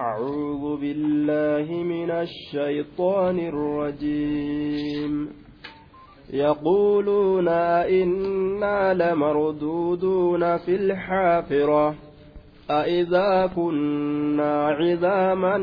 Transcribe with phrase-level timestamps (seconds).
[0.00, 5.28] أعوذ بالله من الشيطان الرجيم.
[6.32, 11.94] يقولون إنا لمردودون في الحافرة
[12.70, 15.58] أإذا كنا عظاما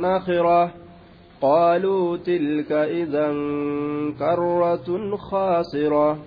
[0.00, 0.72] نخرة؟
[1.40, 3.32] قالوا تلك إذا
[4.18, 6.18] كرة خاسرة.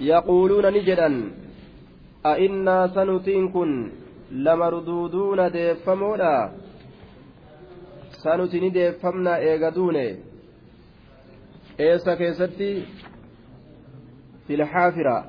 [0.00, 1.30] يقولون نجدا
[2.26, 3.90] أئنا سنتين كن
[4.32, 6.52] لمردودون ديفمونا
[8.10, 9.96] سنتين ديفمنا إيغدون
[11.80, 12.82] إيسا كيستي
[14.46, 15.24] في الحافرة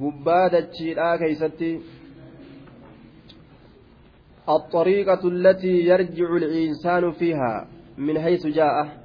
[0.00, 1.80] قبادة تشيرا كيستي
[4.48, 9.02] الطريقة التي يرجع الإنسان فيها من حيث جاء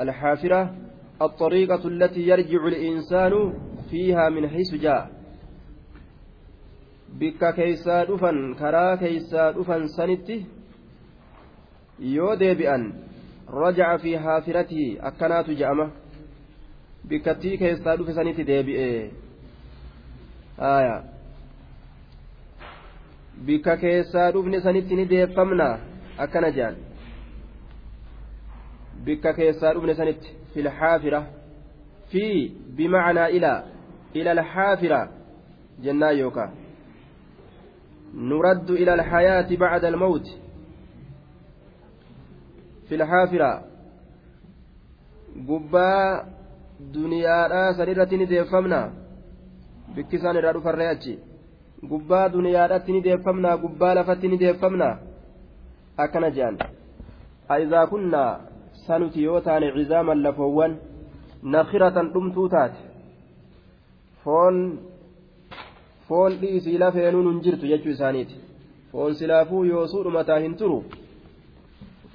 [0.00, 0.74] الحافرة
[1.22, 3.52] الطريقة التي يرجع الإنسان
[3.90, 5.21] فيها من حيث جاء
[7.18, 10.36] bikka keeysaa dhufan karaa keeysaa dhufan sanitti
[12.16, 12.84] yoo deebi'an
[13.62, 15.86] rajaa fi haafiratii akkanaatu je'ama.
[17.08, 19.10] Bikkattii keessaa dhufe sanitti deebi'ee.
[20.58, 20.96] Haya
[23.46, 25.68] bikka keessaa dhufne sanitti ni deeffamna?
[26.18, 26.76] Akkana je'an.
[29.04, 31.22] Bikka keessaa dhufne sanitti fil haafira
[32.10, 32.24] fi
[32.76, 33.62] bimacnaa ilaa
[34.14, 35.00] ila alhaafira
[35.84, 36.50] jennaa yookaa.
[38.14, 40.32] Nuraddu ila alhayaati bacda almawti
[42.88, 43.50] fil haafira
[45.48, 46.24] gubbaa
[46.94, 48.80] duniyaadhaa sanirratti ni deeffamna
[49.94, 51.14] bikki isaan irraa dhufarree achi
[51.90, 54.88] gubbaa duniyaadhatti ni deeffamna gubbaa lafatti ni deeffamna
[56.04, 56.58] akkana jedhan
[57.48, 58.30] aizaa kunnaa
[58.86, 60.72] sanuti yoo taane cizaaman lafoowwan
[61.54, 62.80] nakiratan dhumtuu taate
[64.24, 64.56] foon
[66.08, 68.40] foon dhiisii lafeenuun hin jirtu jechuu isaaniiti.
[68.92, 70.84] Foon silaafuu yoosuu dhumataa hin turu.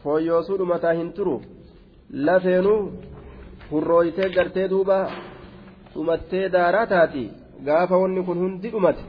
[0.04, 1.42] Foon yoosuu dhumataa hin turu.
[2.30, 2.80] Lafeenuu
[3.72, 4.98] hurrooytee gartee duuba
[5.94, 7.30] dhumattee daaraa taati.
[7.70, 9.06] Gaafa wanni kun hundi dhumate.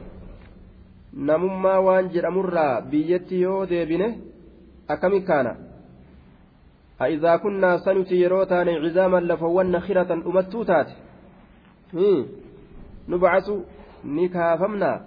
[1.29, 4.09] Namummaa waan jedhamurraa biyyatti yoo deebine
[4.87, 5.55] akkami kaana?
[6.99, 10.93] Aidaa kunnaa sanuti yeroo taane cizaaman lafowwan nakiratan dhumattuu taate.
[11.91, 12.23] Hmm.
[13.07, 13.53] Nu nubcasu
[14.03, 14.97] ni kaafamnaa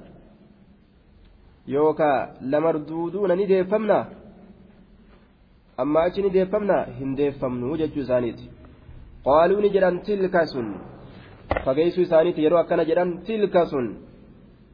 [1.74, 4.04] yookaa lamarduuduuna ni deeffamnaa
[5.82, 8.50] amma achi ni deeffamnaa hin deeffamnu jechuu isaaniiti.
[9.24, 10.68] Qaaluu ni jedhan tilka sun.
[11.64, 13.86] Fageessuu isaaniiti yeroo akkana jedhan tilka sun.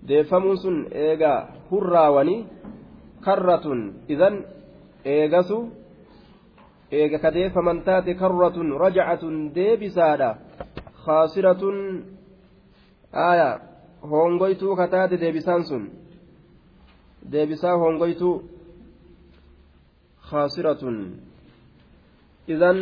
[0.09, 1.39] Deeffamuun sun eegaa
[1.71, 2.47] hurraawanii
[3.25, 3.81] karratun.
[4.09, 4.45] Idan
[5.05, 5.59] eegasu
[6.91, 10.31] eega ka deeffaman taate karratun rajacatun deebisaadha.
[11.05, 11.77] Khaasiratun
[13.13, 13.68] aayaa
[14.03, 15.91] hongoytuu ka taate deebisaan sun.
[17.33, 18.51] Deebisaa hongoytuu
[20.31, 20.97] khaasiratun
[22.49, 22.79] idan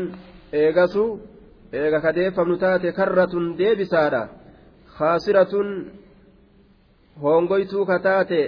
[0.52, 1.04] eegasu
[1.72, 4.22] eega ka deeffamnu taate karratun deebisaadha
[4.96, 5.68] khaasiratun
[7.22, 8.40] hongoytuu ka taate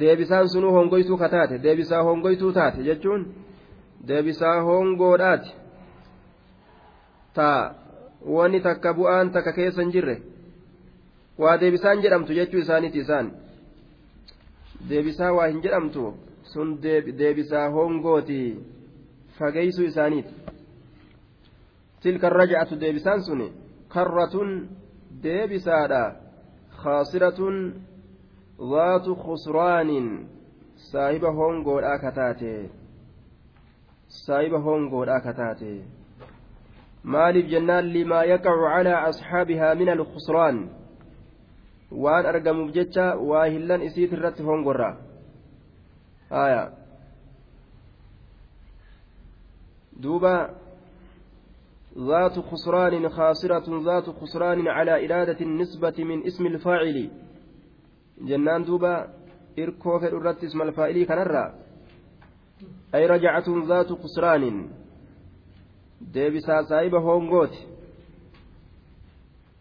[0.00, 3.22] deebisaan sunuu hongoytuu ka taate deebisaa hongoytuu taate jechuun
[4.08, 5.50] deebisaa hongoodhaati.
[7.34, 7.74] Taa
[8.34, 10.16] wanni takka bu'aan takka keessa hin jirre.
[11.38, 13.32] Waa deebisaan jedhamtu jechuu isaaniiti isaan
[14.88, 16.04] deebisaa waa hin jedhamtu
[16.52, 16.76] sun
[17.22, 18.40] deebisaa hongooti
[19.38, 20.34] fageeysuu isaaniiti
[22.02, 23.42] tilka raja'atu deebisaan sun
[23.96, 24.54] karratun
[25.22, 26.04] deebisaadha
[26.76, 27.40] خاسرة
[28.72, 29.90] ذات خسران
[30.76, 32.68] صاحب هونغو كتاتي
[34.08, 35.82] صاحب هونغو كتاتي
[37.14, 40.56] maaliif jennaan limaa yaqacu calaa asxaabihaa min alkhusraan
[41.90, 44.96] waan argamuuf jecha waa hillan isiit irratti hongorra.
[46.30, 46.72] Aya.
[50.02, 50.36] Duuba.
[51.96, 57.10] ذات خسران خاسرة ذات خسران على إرادة النسبة من اسم الفاعل
[58.20, 59.08] جنان دوبا
[59.58, 61.46] إركو في اسم الفاعل كنرى
[62.94, 64.44] أي رجعة ذات خسران
[66.00, 67.66] deebisaa saahiba hongooti.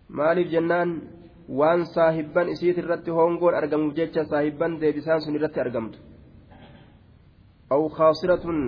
[0.09, 1.01] Maaliif jennaan?
[1.59, 5.97] Waan saahibban isiit irratti hongoon argamuuf jecha saahibban deebisaan sun irratti argamtu
[7.74, 8.59] aw khaasiratun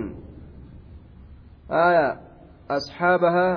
[1.86, 2.06] aya
[2.76, 3.54] asxaabahaa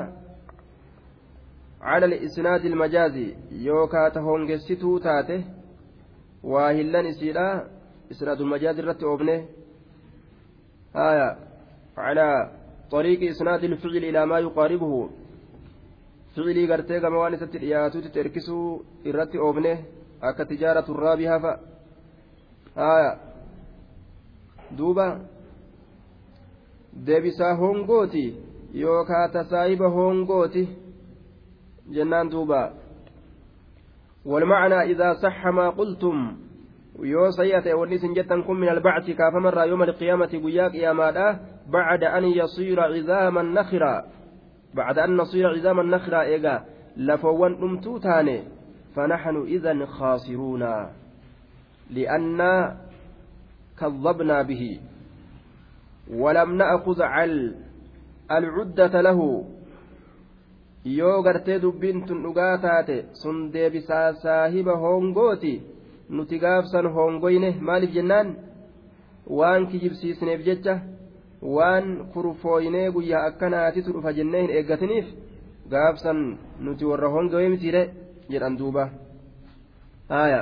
[1.87, 3.25] cala isnaadi ilmajaazi
[3.67, 5.37] yookaa ta hongessituu taate
[6.53, 7.47] waa hillan isiidha
[8.13, 9.35] isnaadulmajaazi irratti oofne
[11.09, 11.27] aya
[11.95, 12.39] calaa
[12.97, 15.09] طريق إسناد الفعل إلى ما يقاربه
[16.35, 19.77] فعلي قرتي كما وان سترياتو تتركسو إرتي أوبنه
[20.23, 21.45] أكا تجارة الرابحة ف
[22.77, 23.31] آية
[24.77, 25.19] duuba
[27.05, 28.35] deebisaa hongooti
[28.73, 30.69] yookaa tasaayiba hongooti
[31.91, 32.71] jennaan duuba
[34.25, 36.37] والمعنى إذا صح ما قلتم
[37.03, 41.25] yoo sayyaa ta'e wanni isin jettan kun min albacti kaafamarraa yooma alqiyaamati guyyaa qiyaamaadha
[41.71, 44.03] bacda an yasiira cizaaman nakira
[44.75, 46.63] bacda an nasiira cizaaman nakira eegaa
[46.97, 48.37] lafoowwan dhumtuu taane
[48.95, 50.63] فنحن إذا خاسرون
[51.89, 52.77] لأننا
[53.79, 54.79] كذبنا به
[56.13, 57.55] ولم نأخذ عل
[58.31, 59.45] العدة له
[62.07, 65.61] tun dhugaa taate sun deebisaa saahiba hongooti
[66.09, 68.33] nuti gaafsan hongoyne maaliif jennaan
[69.39, 70.73] waan kijibsiisneef jecha
[71.57, 75.05] waan kurfooynee guyyaa akkanaatitu dhufa jennee hin eeggatiniif
[75.73, 76.19] gaafsan
[76.65, 77.83] nuti warra hongoye mitiire
[78.33, 78.89] jedhan duuba
[80.09, 80.41] haaya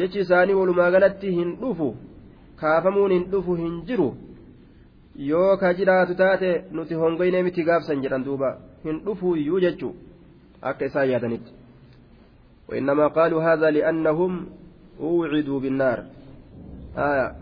[0.00, 1.88] jechi isaanii walumaa galatti hin dhufu
[2.64, 4.08] kaafamuun hin dhufu hin jiru
[5.30, 8.50] yoo ka jiraatu taate nuti hongoynee miti gaafsan jedhan duuba
[8.84, 9.94] hin dhufu iyyuu jechuu
[10.72, 11.52] akka isaan yaadanitti
[12.70, 14.46] وإنما قالوا هذا لأنهم
[15.00, 16.04] أوعدوا بالنار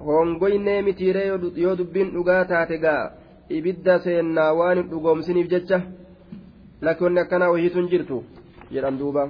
[0.07, 3.11] hongoynee mitiiree yoo dubbiin dhugaa taate gaa
[3.59, 5.81] ibidda seennaa waan hin dhugoomsiniif jecha
[6.89, 8.25] lakkoonni akkanaa wahiituun jirtu
[8.71, 9.29] jedhan duuba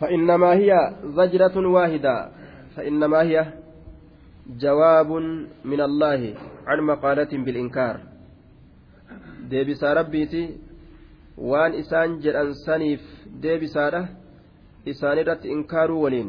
[0.00, 0.72] فإنما هي
[1.04, 2.28] زجرة واحدة
[2.76, 3.46] فإنما هي
[4.60, 5.10] جواب
[5.64, 6.34] من الله
[6.66, 8.00] عن مقالة بالإنكار
[9.50, 10.44] ديبس ربيتي
[11.50, 13.00] waan isaan jedhan saniif
[13.42, 14.08] deebisaadha
[14.92, 16.28] isaan irratti inkaaruu waliin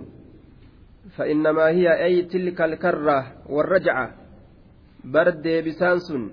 [1.17, 4.15] فإنما هي أي تلك الكرة والرجعة
[5.03, 6.29] بر ديبسان سن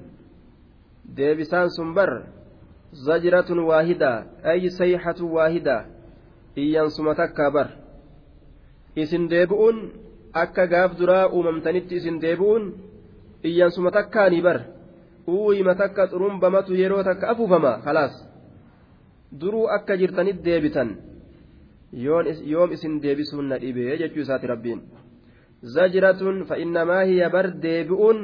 [1.05, 2.23] ديبسان سن بر
[2.93, 5.87] زجرة واحدة أي صيحة واحدة
[6.59, 7.69] إيان سمتك بر
[8.99, 9.93] إسن ديبؤون
[10.35, 12.65] akka gaaf duraa uumamtanitti isin deebi'uun
[13.45, 14.59] iyyansuma takkaani bar
[15.29, 18.15] uuyima takka xurumbamatu yeroo takka afuufama khalaas
[19.41, 20.97] duruu akka jirtanit deebitan
[23.63, 24.81] dhibee jechuu isaati rabbiin
[25.63, 28.19] zajratun fa'innamaa hiya bar deebi'uun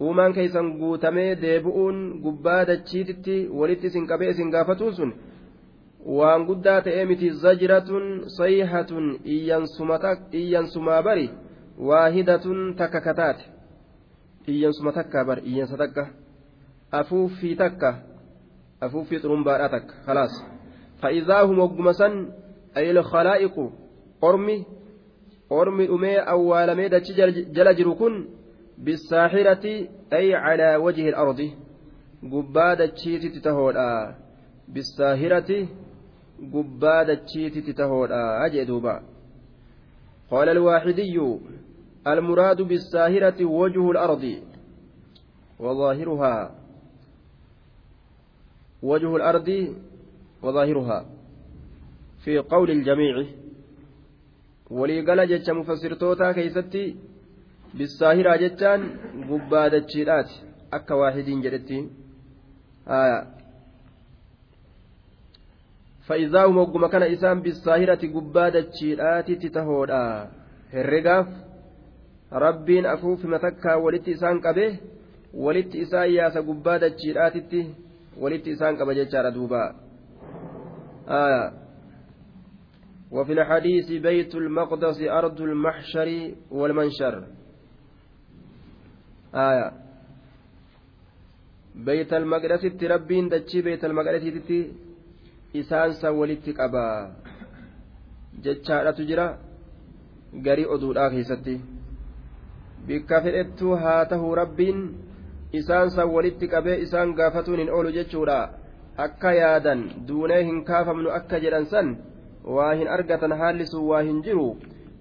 [0.00, 5.14] uumaan keeysan guutamee deebi'uun gubbaa dachiititti walitti isin qabee isin gaafatuun sun
[6.18, 11.30] waan guddaa ta'ee miti zajratun sayhatun iyyansumaa bari
[11.78, 13.44] waahidatun takka kataate
[14.48, 16.06] iyyansuma takka bar iyyansa takka
[16.90, 17.94] afuuffii takka
[18.80, 20.53] afuuffii xurumbaadhaa takka khalaas
[21.62, 22.14] hogguma san
[22.74, 23.64] ayil khalaa'iqu
[24.22, 24.56] ormi
[25.50, 27.12] ormi dhumee awwaalamee dachi
[27.56, 28.14] jala jiru kun
[28.84, 29.74] bisaaxirati
[30.10, 31.48] ay calaa wajhi ardi
[32.32, 33.88] gubbaa dachiititti tahoodha
[34.74, 35.58] bisaahirati
[36.54, 39.02] gubbaa dachiititti tahoodha jee duuba
[40.30, 41.16] قال الواحدي
[42.06, 44.24] المراد بالساهرة وجه الأرض
[45.60, 46.54] وظاهرها
[48.82, 49.48] وجه الأرض
[50.44, 50.98] وظاهرها.
[52.24, 53.14] في قول الجميع
[54.70, 56.96] ولي قال جتش مفسرتوتا كيستي
[57.74, 58.80] بالساهرة جتان
[59.30, 60.30] قبادة جيرات
[60.72, 61.78] أكا واحد جدتي.
[62.88, 63.20] آية.
[66.06, 70.28] فإذا هم كان إسام بالساهرة قبادة جيرات تتهودا.
[72.34, 74.80] rabbiin afuufi matakkaa walitti isaan qabe
[75.34, 77.60] walitti isaan yaasa gubbaa dachiidhaatitti
[78.20, 79.60] walitti isaan qaba jechaadha duuba
[81.08, 81.52] آية
[83.10, 87.24] وفي الحديث بيت المقدس أرض المحشر والمنشر
[89.34, 89.72] آية
[91.74, 94.72] بيت المقدس تربين دتشي بيت المقدس تتي
[95.56, 97.14] إسان سولت قبا
[98.42, 99.38] جتشارة تجرى
[100.42, 101.60] garii oduudhaa keessatti
[102.86, 104.80] bikka fedhettuu haa tahuu rabbiin
[105.52, 108.38] isaan san walitti qabee isaan gaafatuun hin oolu jechuudha
[108.96, 111.96] akka yaadan duunee hin kaafamnu akka jedhan san
[112.56, 114.48] waa hin argatan haalli sun waa hin jiru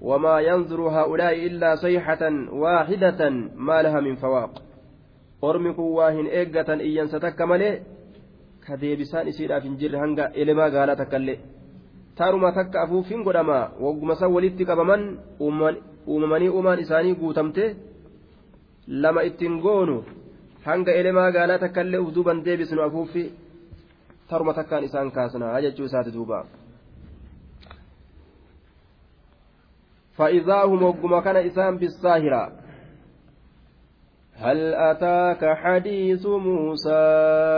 [0.10, 3.36] wamaa yanzuru haa'ulaa'i illaa sayxatan waaxidatan
[3.68, 4.54] maa laha min fawaaq
[5.50, 7.74] ormi kun waa hin eeggatan iyyansa takka malee
[8.66, 11.38] ka deebisaan isiidhaaf hin jirre hanga elemaa gaalaa takkaillee
[12.18, 15.02] taaruma takka afuufin godhama wagguma san walitti qabaman
[16.08, 17.64] uumamanii uumaan isaanii guutamte
[19.06, 19.98] lama ittiin goonu
[20.68, 23.24] hanga elemaa gaalaa takkaillee uf duuban deebisnu afuuffi
[24.30, 26.46] taruma takkaan isaan kaasna jechuu isaati duuba.
[30.14, 32.52] فإذا هم وقم كان إسان بالساهرة
[34.36, 37.04] هل أتاك حديث موسى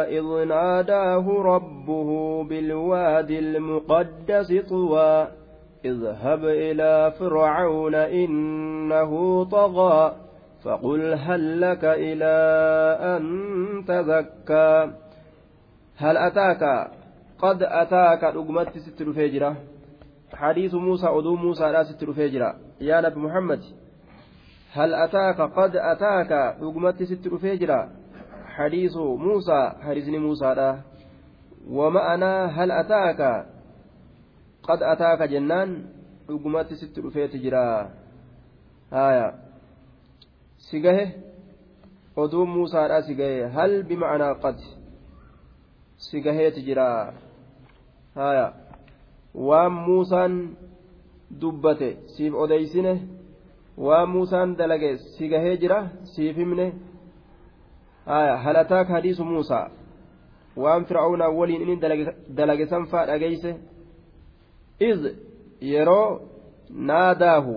[0.07, 2.09] إذ ناداه ربه
[2.43, 5.27] بالوادي المقدس طوى
[5.85, 10.15] اذهب إلى فرعون إنه طغى
[10.63, 12.35] فقل هل لك إلى
[13.01, 13.23] أن
[13.87, 14.91] تزكى
[15.97, 16.91] هل أتاك؟
[17.39, 19.57] قد أتاك رقمت ستر فجرة
[20.33, 23.61] حديث موسى أدو موسى لا ستر فجرة يا نبي محمد
[24.71, 27.89] هل أتاك؟ قد أتاك رقمت ستر فجرة
[28.45, 30.79] حديث موسى حديث موسى لا.
[31.69, 33.45] ومعنى هل أتاك؟
[34.63, 35.85] قد أتاك جنان
[36.29, 37.89] رقمت ستر فجرة
[38.93, 39.33] آية.
[40.57, 41.11] سجاه
[42.17, 44.59] أدو موسى لا سجاه هل بمعنى قد؟
[45.97, 47.13] Si gaheeti jira
[48.15, 48.47] haya
[49.47, 50.33] waan muusaan
[51.41, 52.93] dubbate siif odeysine
[53.77, 55.79] waan muusaan dalage si gahee jira
[56.13, 56.67] siif himne
[58.05, 59.67] haya halataak hadiisu muusaa
[60.63, 61.77] waan fir'aawnaa waliin inni
[62.37, 63.51] dalage sanfaa dhageyse
[64.89, 65.01] iz
[65.71, 66.07] yeroo
[66.91, 67.55] naadaahu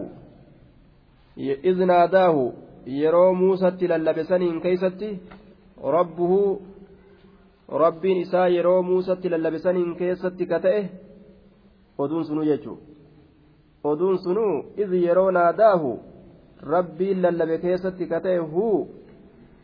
[1.71, 2.42] iz naadaahu
[3.00, 5.11] yeroo muusatti lallabe saniin keeysatti
[5.97, 6.40] rabbuhu
[7.68, 10.90] rabbiin isaa yeroo muusatti lallabisaniin keessatti ka ta'e
[11.98, 12.82] oduun sunuu jechuudha.
[13.84, 15.98] Oduun sunuu iz yeroo naadaahu
[16.62, 18.88] rabbiin lallabe keessatti ka ta'e huu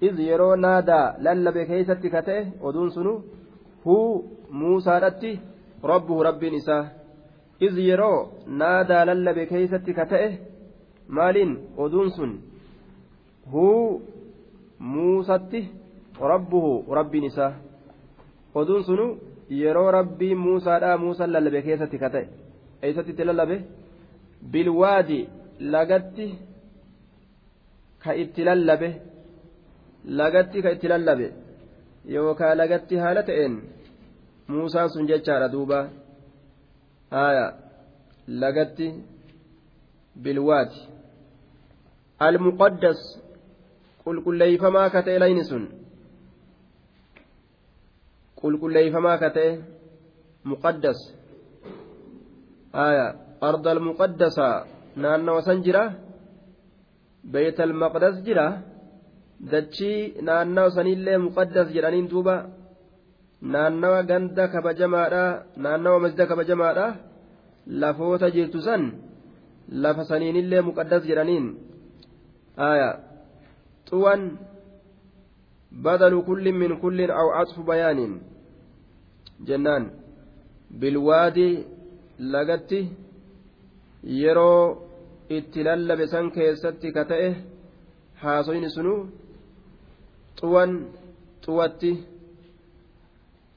[0.01, 3.25] iz yeroo naadaa lallabe keessatti ka ta'e oduun sunuu
[3.85, 5.41] huu muusaadhatti
[5.83, 6.85] rabbuhu rabbiin isaa.
[7.61, 10.29] Iz yeroo naadaa lallabe keessatti ka ta'e
[11.09, 11.59] maaliin?
[11.77, 12.41] Oduun sun
[13.53, 14.03] huu
[14.79, 15.69] muusatti
[16.21, 17.53] rabbuhu rabbiin isaa.
[18.61, 19.07] Oduun sunu
[19.61, 22.27] yeroo rabbiin muusaadhaa muusan lallabe keessatti ka ta'e
[22.83, 23.57] eessatti itti lallabe?
[24.53, 25.21] Bilwaadi
[25.75, 26.27] lagatti
[28.03, 28.89] ka itti lallabe
[30.21, 31.27] lagatti ka itti lallabe
[32.15, 33.55] yookaan lagatti haala ta'een
[34.49, 35.79] muusaan sun jechaadha duuba.
[37.15, 37.47] Haaya
[38.43, 38.87] lagatti
[40.23, 40.79] bilwaadi
[42.27, 43.01] almuqaddas
[44.05, 45.65] qulqulleeyfamaa ka ta'e layni sun
[48.45, 49.51] qulqulleeyfamaa ka ta'e
[50.53, 50.99] muqaddas
[52.87, 53.07] aya
[53.49, 54.49] arda almuqaddasa
[55.03, 55.85] naannawa san jira
[57.33, 58.47] beeyt almaqdas jira
[59.53, 62.37] dachii naannawa sanillee muqaddas jedhaniin duuba
[63.53, 65.25] naannawa ganda kabajamaadha
[65.65, 66.87] naannawa masjida kabajamaadha
[67.81, 68.83] lafoota jirtu san
[69.85, 71.47] lafa saniinillee muqaddas jedhaniin
[72.71, 72.91] aya
[73.89, 74.23] xuwan
[75.85, 78.13] badalu kullin min kullin aw atfu bayaanin
[79.49, 79.85] jennaan
[80.81, 81.55] bilwaadii
[82.35, 82.81] lagatti
[84.21, 84.63] yeroo
[85.37, 87.29] itti lallabe san keessatti ka ta'e
[88.23, 88.95] haasoyni sunu
[90.39, 90.73] xuwan
[91.45, 91.91] xuwatti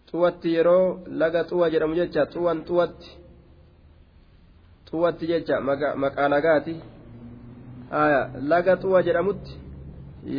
[0.10, 0.86] xuwatti yeroo
[1.20, 3.10] laga xuwa jedhamu jecha xuwan xuwatti
[4.90, 5.56] xuwatti jecha
[6.04, 6.74] maqaa lagaati
[8.52, 9.52] laga xuwa jedhamutti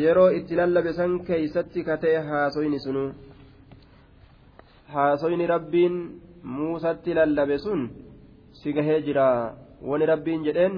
[0.02, 3.02] yeroo itti lallabe san keeysatti ka ta'e haasoyni sunu
[4.94, 5.96] haasoyni rabbiin
[6.56, 7.80] muusatti lallabe sun
[8.58, 9.26] si gahee jira
[9.88, 10.74] wani rabbiin jedheen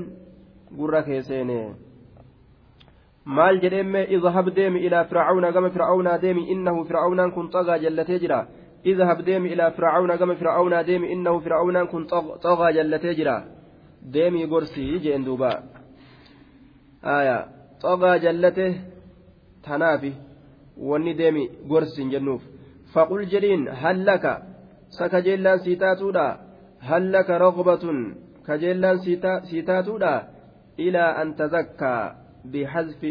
[0.79, 1.61] gurra keesseene
[3.37, 8.39] maal jedheemme idhab deemi ilaa fircauna gama fircaunaa deemi innahu fircaunaan kun xagaa jallatee jira
[8.93, 12.07] idhab deemi ilaa fircauna gama fircaunaa deemi innahu fircaunaan kun
[12.45, 13.37] xagaa jallatee jira
[14.15, 15.51] deemii gorsii jeen duuba
[17.17, 17.37] aya
[17.83, 18.67] xagaa jallate
[19.65, 20.13] tanaafi
[20.89, 22.43] wanni deemi gorsin jennuuf
[22.93, 24.43] فقل جرين هل لك؟
[24.99, 26.29] سكجلان سيتاتودا.
[26.81, 27.85] هل لك رغبة؟
[28.47, 28.99] كجلان
[29.51, 30.29] سيتاتودا.
[30.79, 32.13] إلى أن تزكى
[32.45, 33.03] بحذف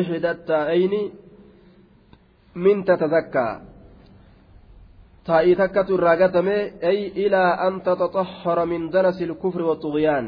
[0.00, 0.94] إحدى التائين
[2.54, 3.60] من تتزكى.
[5.26, 6.58] تائي تكة الراقتمي
[6.90, 10.26] أي إلى أن تتطهر من دنس الكفر والطغيان.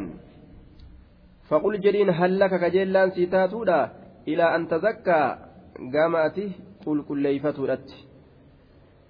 [1.48, 3.80] فقل جرين هل لك؟ كجلان سيتاتودا.
[4.28, 5.22] إلى أن تزكى
[5.94, 6.50] قامته
[6.86, 7.64] قل كل ليفتو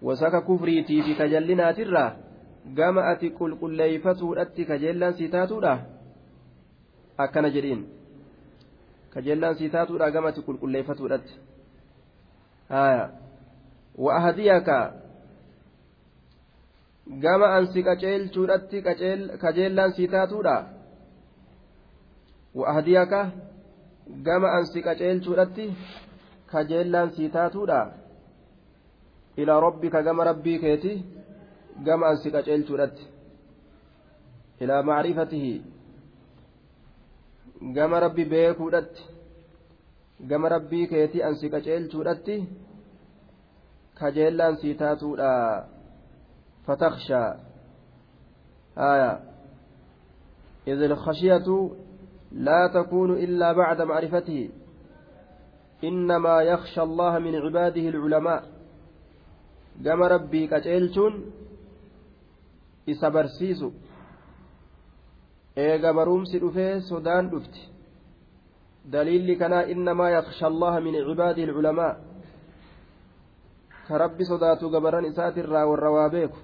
[0.03, 2.11] wasaka kufriitii fi kajallinaatirraa
[2.79, 5.75] gama ati qulqulleeyfatuudhatti kajeellaan sii taatuudha
[7.19, 7.83] akkana jedhiin.
[9.15, 11.35] Kajeellaan sii taatuudha gama ati qulqulleeyfatuudhatti
[12.69, 13.11] haya
[13.99, 14.77] wa ahdiyaka
[17.25, 18.83] gama ansi qaceelchuudhatti
[19.43, 20.57] kajeellaan sii taatuudha
[22.55, 23.21] wa ahdiyaka
[24.29, 25.67] gama ansi qaceelchuudhatti
[26.53, 27.81] kajeellaan sii taatuudha
[29.37, 30.93] ilaa rabbika gama rabbii keeti
[31.85, 33.05] gama ansi qaceelchuudhatti
[34.61, 35.55] ilaa macrifatihi
[37.77, 39.03] gama rabbi beekuudhatti
[40.31, 42.37] gama rabbii keeti ansi qaceelchuudhatti
[43.99, 45.33] kajeellaan sii taatuudha
[46.67, 47.29] fatakshaa
[48.77, 49.13] haya
[50.67, 51.71] إذ الخشية
[52.33, 54.51] لا تكون إلا بعد معرفته
[55.85, 58.45] إنما يخشى الله من عباده العلماء
[59.81, 61.15] gama rabbii qaceelchuun
[62.87, 63.73] isa barsiisu
[65.57, 67.61] eega barumsi dhufee sodaan dhufti
[68.93, 71.95] daliilli kanaa innamaa yaksha allaha min cibaadihi ilculamaa
[73.89, 76.39] ka rabbi sodaatu gabaran isaatirraa warra waa beeku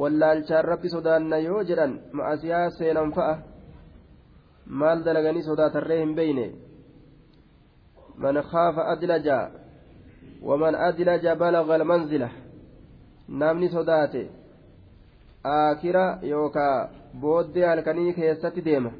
[0.00, 3.34] wallaalchaan rabbi sodaanna yoo jedhan ma'asiyaa seenan fa'a
[4.80, 6.46] maal dalaganii sodaatarree hin beyne
[8.22, 9.38] man khaafa adlaja
[10.48, 12.28] waman adlaja balaga almanzila
[13.42, 14.22] namni sodaate
[15.54, 16.88] aakira yookaa
[17.22, 18.90] booddee halkanii keessatti deema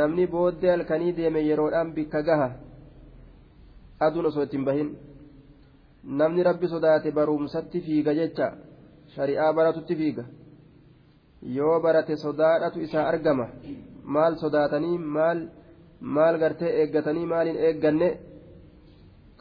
[0.00, 2.48] namni booddee halkanii deeme yeroodhaan bikka gaha
[4.06, 4.90] aduun osoo ittiin bahin
[6.20, 8.46] namni rabbi sodaate barumsatti fiiga jecha
[9.14, 10.24] shari'aa baratutti fiiga
[11.56, 13.46] yoo barate sodaadhatu isaa argama
[14.14, 15.40] maal sodaatanii maal
[16.16, 18.08] maal gartee eeggatanii maaliin eegganne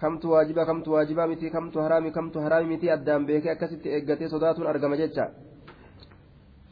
[0.04, 4.72] kamtu waajiba kamtu waajibaa miti kamtu haraami kamtu haraami miti addaan beekee akkasitti eeggatee sodaatuun
[4.74, 5.26] argama jecha.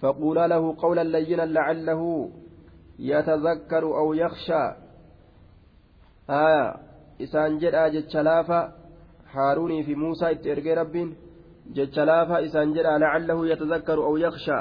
[0.01, 2.29] فقولا له قولا لينا لعله
[3.00, 4.63] يتذكر أو يخشى
[6.29, 6.75] آية
[7.21, 8.73] إسان جدا جتشلافا
[9.31, 11.15] هاروني في موسى اترقي ربين
[11.75, 14.59] جتشلافا إسان جدا لعله يتذكر أو يخشى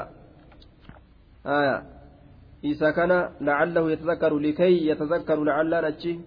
[1.45, 1.83] آية
[2.63, 3.11] إذا كان
[3.41, 6.19] لعله يتذكر لكي يتذكر لعل نتشي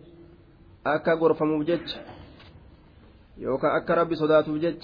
[0.86, 1.86] أكا غرفة مبجج
[3.38, 4.82] يوكا أكا ربي صدات بجج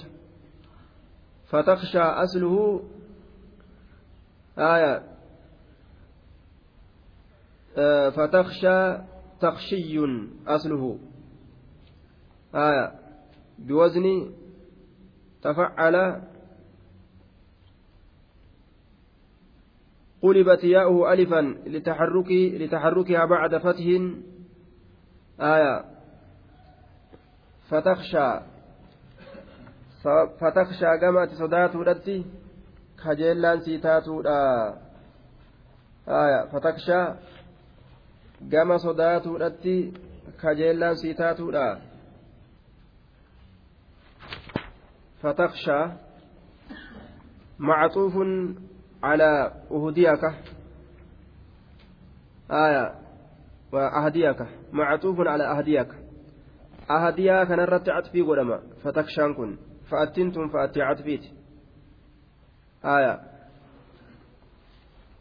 [1.48, 2.82] فتخشى أصله
[4.58, 5.02] آية
[7.76, 8.98] آه فتخشى
[9.40, 9.98] تخشي
[10.46, 10.98] أصله
[12.54, 12.92] آية
[13.58, 14.32] بوزن
[15.42, 16.22] تفعل
[20.22, 23.84] قلبت ياؤه ألفا لتحرك لتحركها بعد فتح
[25.40, 25.84] آية
[27.70, 28.40] فتخشى
[30.40, 30.90] فتخشى
[31.38, 31.74] صدات
[33.04, 34.76] kajeellaan sii taatuudha
[36.52, 37.16] fatakshaa
[38.50, 39.74] gama sodaatuudhatti
[40.42, 41.76] kajeellaan sii taatuudha
[45.22, 45.84] fatakshaa
[47.68, 48.14] معطوف
[49.02, 50.24] على أهديك
[52.50, 52.94] آية
[53.72, 54.40] وأهديك
[54.72, 55.99] معطوف على أهديك
[56.90, 58.60] أهديك نرت عطفي قدما.
[58.84, 59.56] فتكشان كن.
[59.90, 61.24] فأتنتم فأتي عطفيت.
[62.84, 63.20] آية.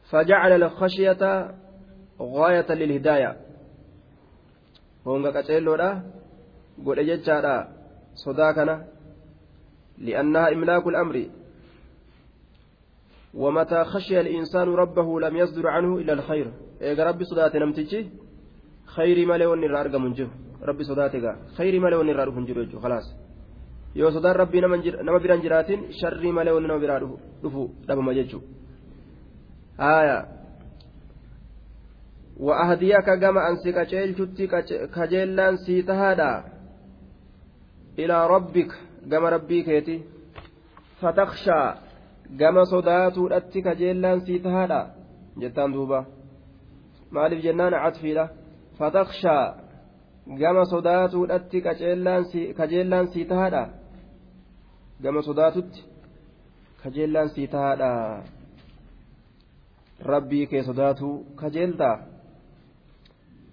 [0.10, 1.52] فجعل الخشية
[2.22, 3.38] غاية للهداية.
[5.08, 6.12] هونغا كاتيلودا
[6.86, 7.68] قول جتشارا
[8.16, 8.88] صداكنا
[9.98, 11.26] لأنها إملاك الأمر.
[13.34, 16.54] ومتى خشي الإنسان ربه لم يصدر عنه إلا الخير.
[16.82, 18.10] إيجا ربي صدات نمتجي
[18.86, 19.64] خير ما لون
[20.68, 23.08] rabbi sodaate gaa khayrii malee wanni irraa dhufu hin jiru jechuudha khalaas.
[23.96, 27.00] Yoo sodaan rabbii nama biraan jiraatin sharrii malee wanni nama biraa
[27.44, 28.48] dhufu dhabama jechuudha.
[32.46, 34.48] Waa ahdiyaa ka gama ansi qaceelchutti
[34.96, 36.44] kajeellaan sii tahaadhaa
[37.98, 38.72] ilaa rabbik
[39.12, 39.96] gama rabbii keeti.
[41.02, 41.68] Fatakshaa
[42.40, 44.86] gama sodaatuudhatti kajeellaan sii tahaadhaa
[45.42, 46.06] jettaan duuba.
[47.12, 47.74] Maaliif jennaan?
[47.84, 48.26] Catfiidha
[48.80, 49.46] fatakshaa
[50.38, 51.62] gama sodaatuudhatti
[52.58, 53.68] kajeellaan sii tahaadha
[55.04, 55.84] gama sodaatutti
[56.84, 58.24] kajeellaan sii tahaadha
[60.06, 62.00] rabbii kee sodaatuu kajeeltaa?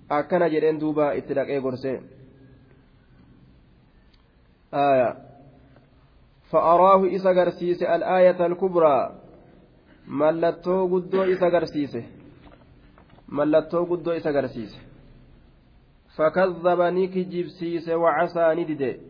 [0.08, 2.02] Akkana jedheen duuba itti dhaqee gorsee
[6.50, 9.14] fa'araahu isa garsiise al'aayata alkubraa.
[10.06, 12.04] Mallattoo guddoo isa garsiise.
[13.26, 14.78] Mallattoo guddoo isa garsiise.
[16.16, 19.00] إسا قرسيس فكذبني كجبسيس وعسى ندد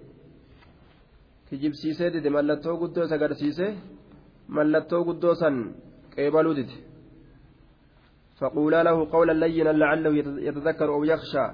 [1.51, 3.67] kijibsiisee dide mallattoo guddoo isa agarsiise
[4.49, 5.75] mallattoo guddoo san
[6.15, 6.87] qeebaluu dide
[8.41, 11.47] فقولا له قولا لينا لعله يتذكر أو يخشى.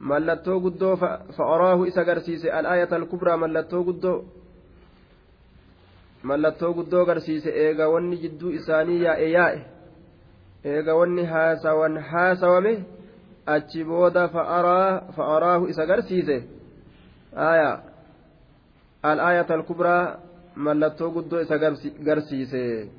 [0.00, 0.96] ملتو قدو
[1.36, 4.22] فأراه إسا قرسيس الآية الكبرى ملتو قدو.
[6.24, 9.66] ملتو قدو قرسيس إيغا وني جدو إساني يا إياء
[10.66, 11.98] إيغا وني هاسا ون
[13.46, 16.44] achi booda fa'araahu isa garsiise.
[17.36, 17.80] Aayaa
[19.02, 20.16] al kubraa
[20.56, 22.90] mallattoo guddoo isa garsiise.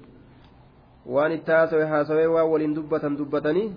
[1.05, 3.73] Waan itti haasawe haasawee waan waliin dubbatan dubbatanii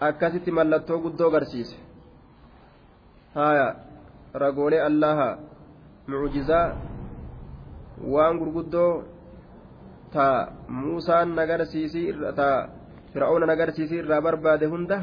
[0.00, 1.76] akkasitti mallattoo guddoo garsiise.
[3.36, 3.74] Aayaa
[4.34, 5.38] ragoolee allaha
[6.06, 6.76] mucjizaa
[8.04, 9.04] waan gurguddoo
[10.12, 12.68] ta muusaan nagarsiisii ta
[13.16, 14.96] fir'aawonan agarsiisii irraa barbaade hunda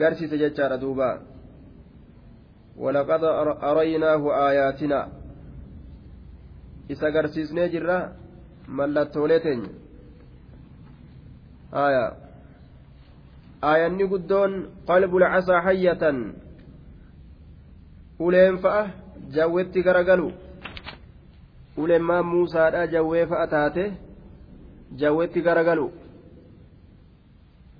[0.00, 1.08] garsiise jechaadha duuba.
[2.82, 3.22] Walaqad
[3.70, 4.98] araynaahu aayaatina.
[6.88, 7.96] Isa garsiisnee jirra
[8.68, 9.70] mallattoolee teenya.
[11.84, 12.04] Aya
[13.70, 14.54] aayanni guddoon
[14.86, 16.22] qalbu lcasaa hayyatan.
[18.26, 18.86] Uleen fa'a
[19.34, 20.30] jawwetti garagalu.
[21.76, 23.90] Uleen maa muusaadha jawwee fa'a taate
[25.02, 25.90] jawwetti garagalu.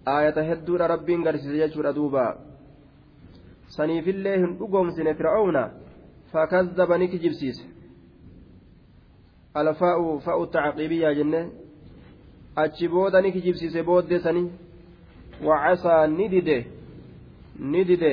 [0.07, 2.25] Aayata hedduudha rabbiin garsiise jechuudha duuba
[3.77, 5.63] saniifillee hin dhugoomsine fir'aawna
[6.33, 7.65] fakkazzaba ni kijibsiise
[9.63, 11.41] alfaa'u fa'u tacqiibiyyaa jenne
[12.65, 14.51] achi booda ni kijibsiise booddee sanii
[15.49, 16.59] wacasaa ni dide
[17.59, 18.13] ni dide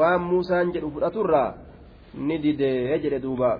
[0.00, 1.48] waan muusaan jedhu fudhaturraa
[2.14, 3.50] ni didee jedhe duuba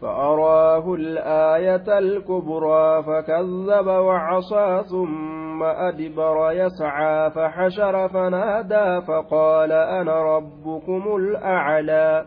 [0.00, 12.24] فأراه الآية الكبرى فكذب وعصى ثم أدبر يسعى فحشر فنادى فقال أنا ربكم الأعلى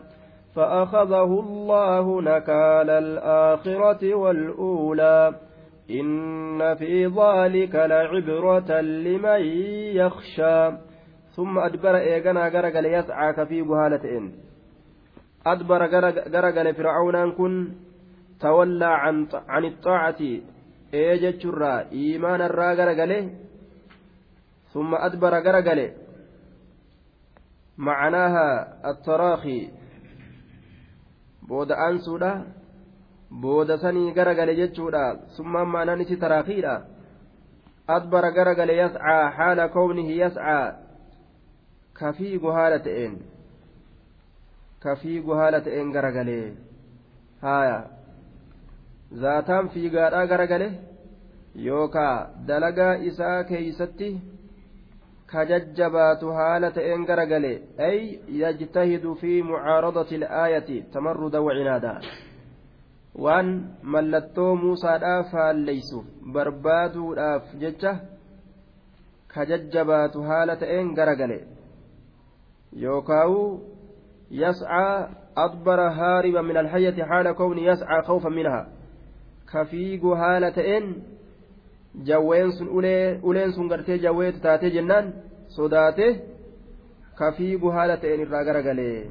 [0.56, 5.34] فأخذه الله نكال الآخرة والأولى
[5.90, 9.40] إن في ذلك لعبرة لمن
[9.96, 10.70] يخشى
[11.36, 14.30] ثم أدبر إيقنا قرق ليسعى كفي بهالة
[15.44, 17.54] adbara garagale fir'aawnaan kun
[18.38, 20.30] tawallaa an ixaacati
[21.00, 23.18] ee jechuirraa iimaanarraa garagale
[24.72, 25.86] summa adbara garagale
[27.76, 28.46] macanaaha
[28.90, 29.58] attaraahi
[31.48, 32.32] booda aansuudha
[33.42, 35.02] booda sanii garagale jechuudha
[35.36, 36.74] summaan maanaan isi taraakiidha
[37.96, 40.64] adbara garagale yascaa haala kownihi yascaa
[42.00, 43.14] kafiigu haala ta'een
[44.82, 46.46] ka fiigu haala ta'een garagalee
[47.42, 47.78] haaya.
[49.22, 50.68] Zaataan fiigaadhaa garagale
[51.66, 52.16] yookaa
[52.48, 54.10] dalagaa isaa keeysatti
[55.32, 57.52] ka jajjabaatu haala ta'een garagale.
[57.88, 57.98] Ay
[58.42, 61.94] yajtahidu fi mucaaradati ilaayati tamarruda wacinaada
[63.24, 63.50] waan
[63.94, 67.92] mallattoo muusaadhaaf faalleysuuf barbaaduudhaaf jecha
[69.34, 71.38] ka jajjabaatu haala ta'een garagale.
[72.84, 73.42] Yookaawu
[74.32, 78.68] يسعى أدبر هاربا من الحية حال كون يسعى خوفا منها.
[79.52, 80.96] كفيق هالة إن
[81.94, 82.66] جوين سن
[83.24, 85.12] أولين سن قرتي جويت تاتي جنان
[85.48, 86.20] صداته
[87.20, 89.04] كفيق هالة إن الراقر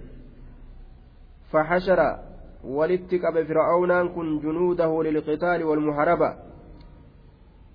[1.52, 2.20] فحشر
[2.64, 6.36] ولتك فرعون كن جنوده للقتال والمحاربة.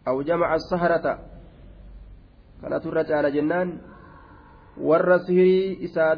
[0.08, 1.18] أو جمع السهرة
[2.62, 3.78] كانت الرجال جنان.
[4.76, 6.16] warra sihirii isaa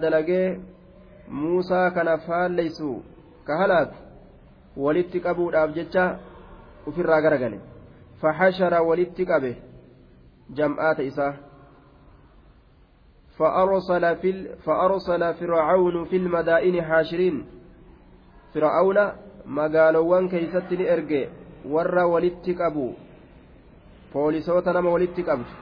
[1.31, 3.03] muusaa kana faalleysu
[3.45, 3.97] ka halaatu
[4.77, 6.19] walitti qabuudhaaf jecha
[6.87, 7.61] ufirraa garagale
[8.83, 9.57] walitti qabe
[10.61, 11.35] jam'aata isaa
[13.39, 17.47] فأرسل, في فأرسل فرعون في المدائن حاشرين
[18.55, 18.99] فرعون
[20.85, 21.29] erge
[21.65, 22.95] warra walitti qabu
[24.13, 25.53] poolisoota nama walitti qabdu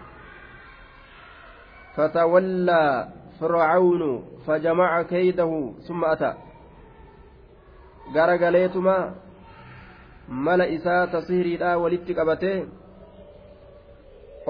[1.97, 3.07] fatawallaa
[3.40, 6.34] فرعون فجمع كيده ثم أتى
[8.14, 9.14] garagaleetuma
[10.28, 12.68] mala isaa ta sihiriidhaa walitti qabatee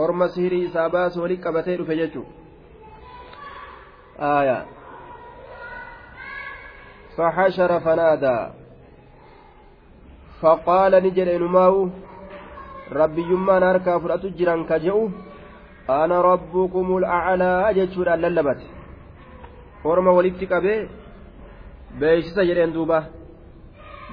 [0.03, 2.31] orma sihirii isaa baasu walitti qabatee dhufe jechuudha
[4.29, 4.63] aayaa
[7.15, 8.37] فحشر فنادى
[10.41, 11.89] فقال نجد إنماو
[12.91, 15.09] ربي يمان هركا فرأتو جران كجئو
[15.89, 18.61] أنا ربكم الأعلى جتشور اللبت
[19.92, 20.88] orma walitti qabee
[22.00, 22.98] beeksisa jedheen duuba.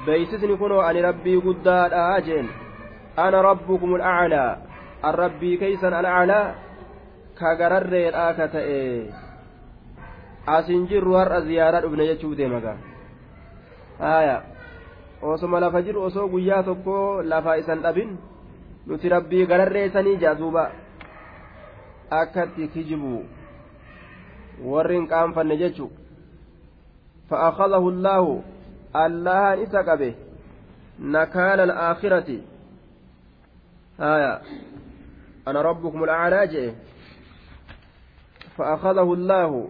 [0.06, 2.48] Beeksisni kunoo ani rabbii guddaadha jeen.
[3.18, 4.58] Ana rabbukum alaclaa
[5.08, 6.56] an rabbii keeysan alaclaa
[7.40, 8.80] ka gararreedhaa ka ta'e.
[10.56, 12.78] Asin jirru har'a ziyaaraa dhufne jechuu deemagaa
[14.00, 14.38] haya
[15.22, 18.18] osoma lafa jiru osoo guyyaa tokko lafa isan dhabin
[18.88, 20.64] nuti rabbii gararreessanii jaa duuba.
[22.22, 23.24] Akkatti kijibu
[24.62, 25.92] warri hin qaanfanne jechu.
[27.30, 28.44] فأخذه الله
[28.96, 30.16] الله إسا قبه
[31.00, 32.42] نكال الآخرة
[34.00, 34.42] آية
[35.48, 36.74] أنا ربكم الأعلى جئ
[38.58, 39.70] فأخذه الله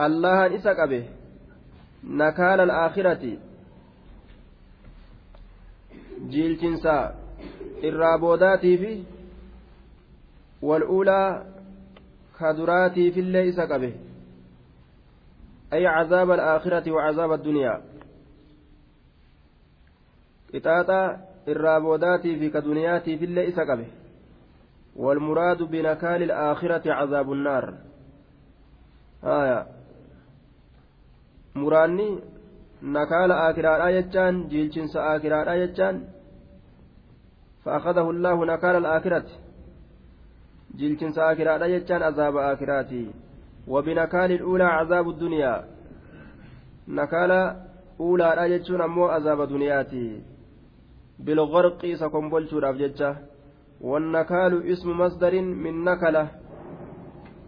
[0.00, 1.04] الله إسا قبه
[2.04, 3.38] نكال الآخرة
[6.28, 7.14] جيل جنسا
[7.84, 9.02] الرابوداتي في
[10.62, 11.46] والأولى
[12.40, 13.94] كدراتي إسا قبه
[15.72, 17.82] أي عذاب الآخرة وعذاب الدنيا
[21.48, 23.86] irraa boodaatii fi ka duniyaatiifillee isa qabe
[24.96, 27.74] والمراد بنكال الآخرة عذاب النار
[29.24, 29.66] آية
[31.54, 32.08] muraanni
[32.82, 35.96] nakaala aakiraadhaa jechaan jiilchinsa aakiraadhaa jechaan
[37.64, 39.26] فأخذه الله نكال الآخرة
[40.78, 43.04] جلتنس آخرة يجان عذاب آخراتي.
[43.68, 45.64] وبنكال الأولى عذاب الدنيا.
[46.88, 47.30] نكال
[48.00, 50.22] أولى يجون أمو عذاب دنياتي.
[51.18, 53.16] بالغرق سكن بلشور أفججة
[53.80, 56.28] والنكال اسم مصدر من نكلة.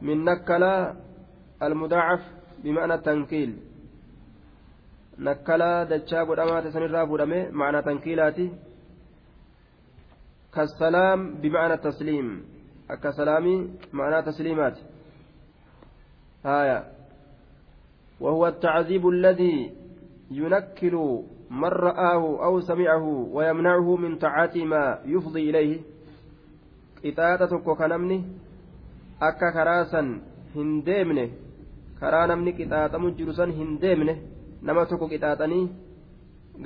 [0.02, 0.94] من نكلة
[1.62, 2.20] المضاعف
[2.64, 3.56] بمعنى التنكيل
[5.18, 8.48] نكلة دجا قدامات سنرى فودامي معنى تنكيلاتي.
[10.54, 12.26] كالسلام بمعنى التسليم
[12.94, 14.78] كسلامي معنى تسليمات
[16.46, 16.84] آية
[18.20, 19.72] وهو التعذيب الذي
[20.30, 25.80] ينكل من رآه أو سمعه ويمنعه من طاعة ما يفضي إليه
[29.20, 30.08] akka karaa san
[30.54, 31.24] hin deemne
[32.00, 34.14] karaa namni qixaaxamu jiru san hin deemne
[34.68, 35.64] nama tokko qixaaxanii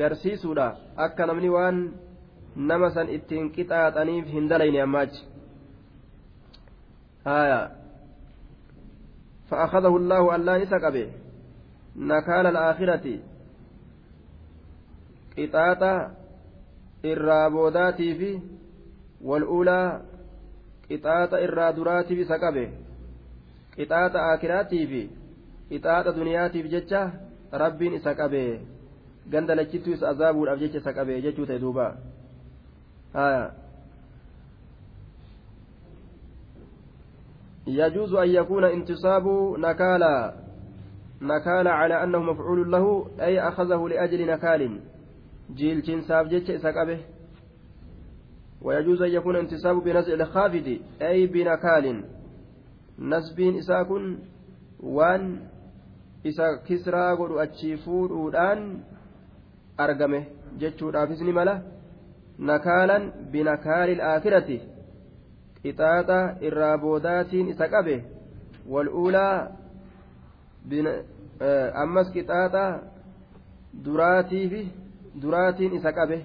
[0.01, 0.67] garsiisuudha
[1.07, 1.81] akka namni waan
[2.71, 5.25] nama san ittiin qixaaxaniif hin dalayne ammaachi
[7.25, 7.85] haya
[9.51, 11.09] فأخذه الله ألا نسقبه
[11.97, 13.19] نكال الآخرة
[15.39, 16.11] قطاطة
[17.05, 18.41] الرابوداتي في
[19.21, 20.01] والأولى
[20.91, 22.69] irraa duraatiif isa qabe
[23.77, 24.91] qixaaxa akiraatiif
[25.71, 27.01] qixaaxa duniyaatiif jecha
[27.53, 28.61] rabbiin isa qabe
[29.33, 31.97] ganda lachittuu isa azaabuudhaaf jecha isa qabe jechuu ta'e duuba
[37.67, 39.27] يجوز أن يكون انتصاب
[39.59, 40.35] نكالا
[41.23, 44.81] نكال على أنه مفعول له أي أخذه لأجل نكال.
[45.55, 46.99] جيل جنساب جيتش إساق
[48.63, 52.05] ويجوز أن يكون انتساب بنزع الخافض أي بنكال.
[52.99, 54.19] نسبين إساكن
[54.81, 55.39] وان
[56.25, 58.61] isa kisraa godhu achii fuudhuudhaan
[59.87, 60.21] argame
[60.61, 61.55] jechuudhaafis ni mala
[62.51, 64.57] nakaalan binakaalil aakirati
[65.65, 67.97] qixaaxa irraa boodaatiin isa qabe
[68.73, 69.37] wal'uulaa
[71.83, 72.65] ammas qixaaxa
[73.85, 74.63] duraatiifi
[75.23, 76.19] duraatiin isa qabe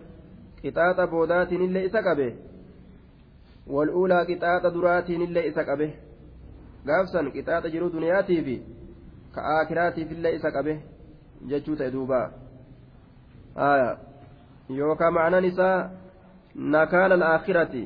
[0.62, 2.28] qixaaxa boodaatiin illee isa qabe
[3.76, 5.88] wal'uulaa qixaaxa duraatiin illee isa qabe
[6.88, 8.56] gaafsan qixaaxa jiruu duniyaatii fi
[9.36, 10.74] ka aakiraatiif illee isa qabe
[11.50, 12.20] jechuu ta'e duuba
[14.80, 15.78] yookaan ma'anaan isaa
[16.76, 17.84] nakaala al'aakirati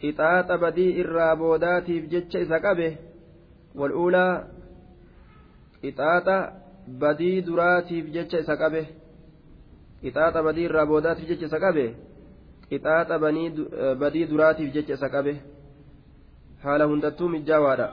[0.00, 2.88] qixaaxa badii irraa boodaatiif jecha isa qabe
[3.78, 4.32] wal'uulaa
[5.82, 6.36] qixaaxa
[7.02, 8.82] badii duraatiif jecha isa qabe.
[10.02, 11.86] qixaaxa badii irraa boodaatiif jecha isa qabe
[12.70, 13.16] qixaaxa
[14.02, 15.32] badii duraatiif jecha isa qabe
[16.64, 17.88] haala hundattuu mijjaawaadha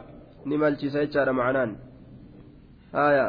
[0.47, 1.71] ni malchiisa jechaadha macanaan
[2.97, 3.27] haya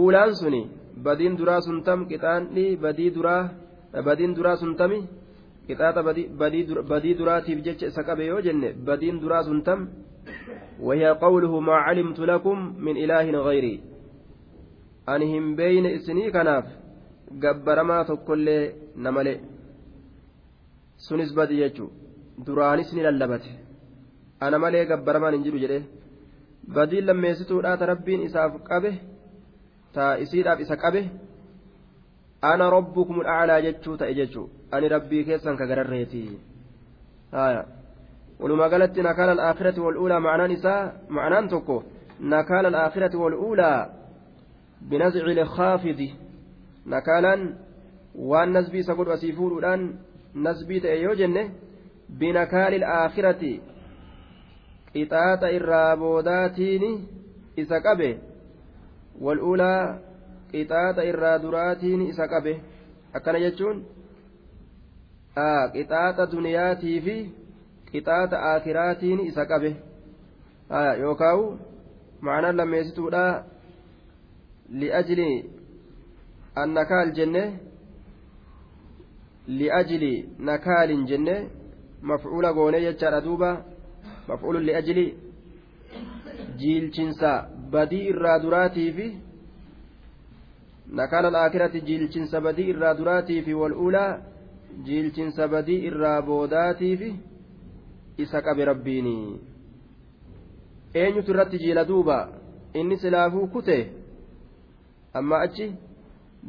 [0.00, 0.62] uulaan suni
[1.06, 3.42] badiin duraa sun tam qixaanni badii duraa
[4.06, 4.98] badiin duraa sun tami
[5.68, 6.02] qixaaxa
[6.90, 9.80] badii duraatiif jecha isa qabe yoo jenne badiin duraa sun tam
[10.86, 13.74] وهي قوله ما علمت لكم من إله غيري
[15.12, 16.66] ani hin beeyne isinii kanaaf
[17.42, 18.62] gabbaramaa tokkollee
[19.04, 19.32] namale
[21.06, 21.88] sunis badi jechuu
[22.46, 23.50] duraanis ni lallabate
[24.44, 25.78] ana malee gabbaramaan hin jiru jedhe
[26.76, 28.90] badiin lammeessituudhaa ta rabbiin isaaf qabe
[29.94, 31.00] ta isiidhaaf isa qabe
[32.40, 36.22] ana rabbukum aclaa jechuu ta'e jechuu ani rabbii keessan ka gararreeti
[38.40, 41.84] walumaa galatti nakaala alaakhirati wal'uulaa ma'anaan isaa ma'anaan tokko
[42.34, 43.98] nakaala alaakhirati wal'uulaa
[44.82, 46.08] بنزع الخافض
[46.86, 47.54] نكالا
[48.14, 49.94] وان نسبي سقط أسيفور الآن
[50.34, 51.50] نسبي تأيو جنة
[52.08, 53.58] بنكال الآخرة
[54.96, 57.06] قطاة الرابوداتين
[57.58, 58.18] إسا قبه
[59.20, 60.07] والأولى قطاة الرادراتين
[62.10, 62.60] إسا قبه
[63.14, 63.84] أكنا يجون
[65.38, 67.30] آه قطاة دنياتي في
[67.94, 69.74] قطاة آخراتين إسا قبه
[70.70, 71.56] آه يوكاو
[72.22, 73.08] معنى لما يسيتو
[74.68, 75.44] لأجل
[76.58, 77.58] النكال جنة
[79.48, 81.48] لأجل نكال جنة
[82.02, 83.64] مفعول قوني يجار دوبا
[84.28, 85.12] مفعول لأجل
[86.56, 89.27] جيل جنسا بدي الرادراتي في
[90.93, 94.21] نكال الآخرة جيل جنسا بدي الرادراتي في والأولى
[94.85, 97.09] جيل جنسا بدي الرابوداتي في
[98.19, 99.39] إساك بربيني
[100.93, 102.17] eenyutu irratti jiila duuba
[102.79, 103.77] inni silaafuu kute
[105.19, 105.65] amma achi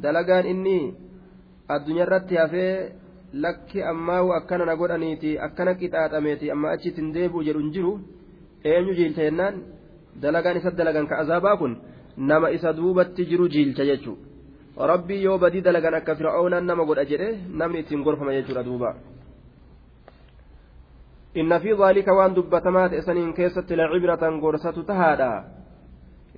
[0.02, 0.94] dalagaan inni
[1.74, 2.74] addunyaa irratti hafee
[3.44, 7.92] lakki ammaa akkana na godhaniiti akkana qixaaxameeti amma achitti hin deebi'u jedhu hin jiru
[8.72, 9.62] eenyu jiilcha jennaan
[10.22, 11.76] dalagaan isa dalagan ka azaabaa kun
[12.30, 14.27] nama isa duubatti jiru jiilcha jechuudha
[14.91, 18.95] Rabbii yoo badii dalagan akka fir'aawnaan nama godha jedhe namni ittiin gorfama jechuudha duuba.
[21.35, 25.43] inna fi dhaalika waan dubbatamaa ta'e saniin keessatti lacibratan gorsatu tahaadha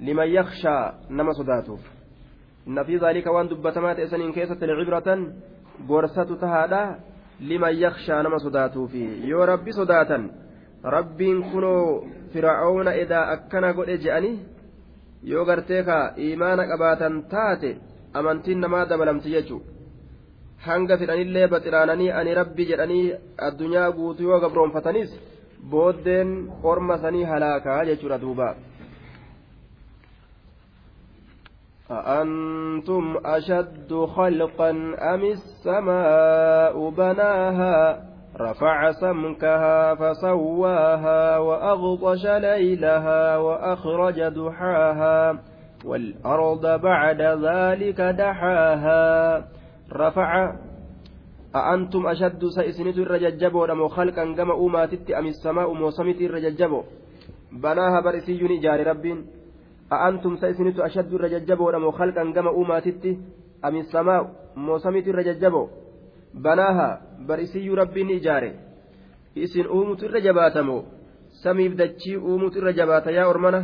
[0.08, 1.80] liman yakshaa nama sodaatuuf
[2.68, 5.20] inna fi dhaalika waan dubbatamaa ta'e saniin keessatti lacibratan
[5.88, 6.82] gorsatu tahaadha
[7.40, 10.32] liman yakshaa nama sodaatuufi yoo rabbi sodaatan
[10.84, 14.40] rabbiin kunoo fir'aawna edaa akkana godhe je'anii
[15.24, 15.86] yoo gartee
[16.18, 17.72] imaana qabaatan taate
[18.14, 19.72] amantiin namaa dabalamti jechuudha
[20.66, 23.06] hanga fedhanillee baxiraananii ani rabbi jedhanii
[23.48, 25.16] addunyaa guutuu yoo gabroonfatanis
[25.72, 26.36] booddeen
[26.74, 28.56] orma sanii halaakaa jechuudha duuba.
[31.92, 34.70] أأنتم أشد خلقا
[35.14, 38.04] أم السماء بناها
[38.40, 45.38] رفع سمكها فسواها وأغطش ليلها وأخرج دحاها
[45.86, 49.04] والأرض بعد ذلك دحاها.
[49.92, 50.56] رفع.
[51.56, 56.82] أأنتم أشد سيسنت الرججبو نمو خلقا كما أوماتت أم السماء موسمت الرججبو
[57.52, 59.06] بناها برسي جار رب
[59.94, 63.06] أأنتم سيسنت أشد الرججبو نمو خلقا كما أوماتت
[63.66, 64.24] أم السماء
[64.56, 65.68] موسمت الرججبو
[66.34, 68.54] بناها برسي رب جاره
[69.36, 70.84] isin uumutu irra jabaatamoo
[71.44, 73.62] samiif dachii uumutu irra jabaata yaa ormana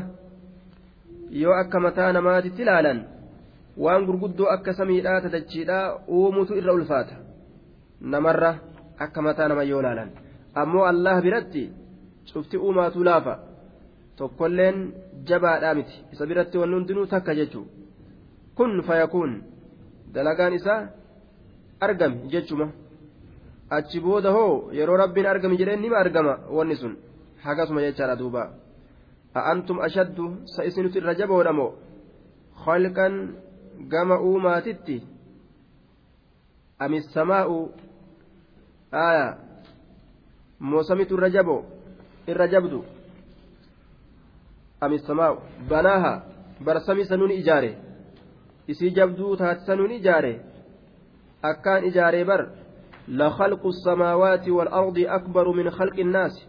[1.29, 2.99] yoo akka mataa namaatitti ilaalan
[3.77, 7.15] waan gurguddoo akka samiidhaa tadachiidhaa uumutu irra ulfaata.
[8.01, 8.51] Namarra
[9.05, 10.09] akka mataa nama yoo laalan
[10.61, 11.63] ammoo allah biratti
[12.33, 13.39] cufti uumaatu laafa.
[14.17, 14.93] Tokkolleen
[15.27, 15.95] jabaadhaa miti.
[16.13, 17.65] Isa biratti wanni hundinuu takka jechuu
[18.55, 19.43] kun fayakuun.
[20.13, 20.87] Dalagaan isaa
[21.79, 22.67] argami jechuma.
[23.69, 26.93] Achi booda hoo yeroo rabbiin argami jedheen nima argama wanni sun.
[27.43, 28.49] Hagasuma jechaadha duuba
[29.39, 31.71] a'antum ashaddu sa isinitu irra jaboodhamoo
[32.63, 33.13] khalqan
[33.91, 34.97] gama uumaatitti
[36.79, 37.57] amissamaa'u
[38.91, 39.37] aya
[40.59, 41.57] moosamitu irra jabo
[42.27, 42.83] irra jabdu
[44.81, 45.37] amissamaa'u
[45.69, 46.13] banaaha
[46.65, 47.71] barsami sanuun ijaare
[48.67, 50.33] isii jabduu taati sanuun ijaare
[51.51, 52.43] akkaan ijaaree bar
[53.07, 56.47] لخلق السماوات والأرض أكبر من خلق الناس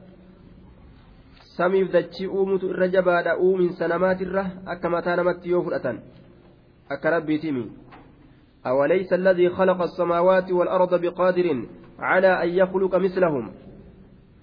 [1.59, 6.01] samiif dachii uumutu irra jabaadha uumin sanamaatirra akka mataa namatti yoo fudhatan?
[6.95, 7.65] Akka rabbiitimi
[8.67, 11.67] أوليس الذي خلق السماوات والأرض بقادر
[11.99, 13.51] على أن يخلق مثلهم؟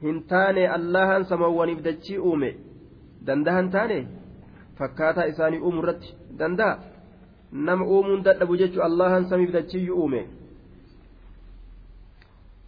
[0.03, 2.51] هنتاني الله سموان بدتشي أومي.
[3.21, 4.07] دنده هنتاني؟
[4.77, 6.03] فكاتا إساني أوم رت.
[6.39, 6.77] دنده
[7.53, 8.43] نم أوم دد
[8.87, 10.23] الله سمي بدتشي أومي.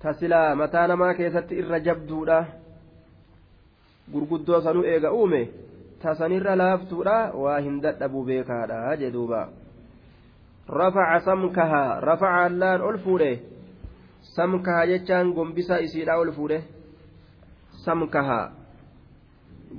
[0.02, 2.46] تسلا متى نما كيست إر جبدودا
[4.12, 5.42] gurguddoo sanuu eega uume
[6.02, 9.42] tasanirra laaftuudha waa hin dadhabuu beekaadha jedhuuba
[10.80, 13.32] rafaca samkahaa rafaca allaan ol fuudhe
[14.36, 16.60] samkahaa jechaan gombisaa isiidha ol fuudhe
[17.86, 18.46] samkahaa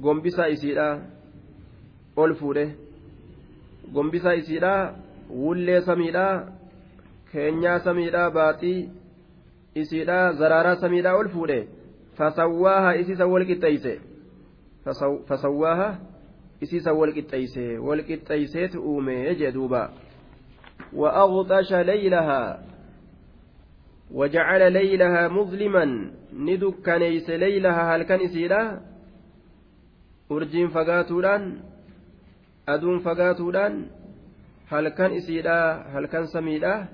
[0.05, 0.89] gombisaa isiidha
[2.17, 2.65] ol fuudhe
[3.95, 4.75] gombisaa isiidha
[5.43, 6.27] wullee samiidha
[7.33, 8.79] keenyaa samiidha baaxii
[9.83, 11.59] isiidha zaraaraa samiidha ol fuudhe
[12.19, 13.95] fasawwaaha isiisa wal qixxeeyse
[15.29, 15.89] fasawwaaha
[16.61, 19.83] isiisa wal qixxeeyse wal qixxeeyseetu uume jee duuba
[20.93, 22.43] وأغطش ليلها
[24.11, 25.85] وجعل ليلها مظلما
[26.33, 28.81] ندك نيس ليلها هل كان إسيلا
[30.31, 31.43] urjiin fagaatuudhaan
[32.67, 33.75] aduun fagaatuudhaan
[34.73, 35.59] halkan isiidha
[35.93, 36.87] halkan samiidha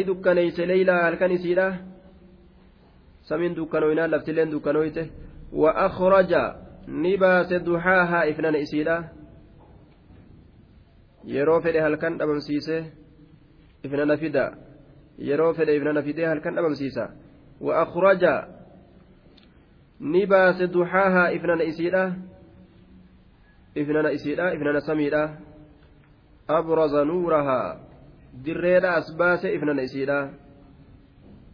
[0.07, 1.67] dukkaneeyse leeylaa halkan isiidha
[3.23, 5.11] samiin dukkanoynaan laftilleen dukkanoyte
[5.53, 6.33] وأخرج
[6.89, 8.97] نباس دحاها إفنان إسيدا
[11.25, 12.77] yeroo fedhe halkan dhabamsiise
[13.85, 14.45] ifnana fida
[15.19, 17.05] yeroo fedhe ifnana fidee halkan dhabamsiisa
[17.61, 18.25] وأخرج
[20.01, 22.05] نباس دحاها إفنان إسيدا
[23.79, 25.25] إفنان إسيدا إفنان سميدا
[26.51, 27.92] أبرز نورها
[28.46, 30.20] دريدا أسباس إفنان إسيدا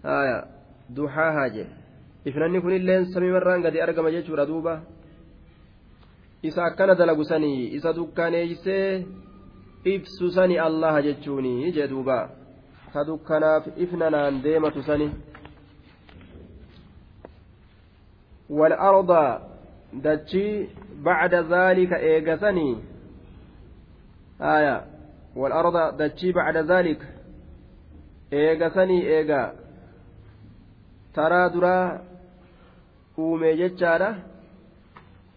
[0.05, 0.45] آية
[0.89, 1.65] دحاها جي
[2.25, 4.73] ifnanni kunilleen samiimarraan gadi argama jechuudha duuba
[6.41, 9.05] isa akkana dalagu sanii isa dukkaneeysee
[9.93, 12.17] ibsu sani allaha jechuuni jee duuba
[12.93, 15.09] ka dukkanaaf ifnanaan deematu sani
[18.49, 19.11] والأرض
[20.03, 20.69] dachii
[21.03, 22.77] bacda zaalika eegasanii
[24.39, 24.83] aya
[25.38, 27.00] والأرض دتشي بعد ذلك.
[28.32, 29.42] إيغا سني إيغا
[31.14, 31.78] ترى درا
[33.18, 34.10] أومي جتشارة.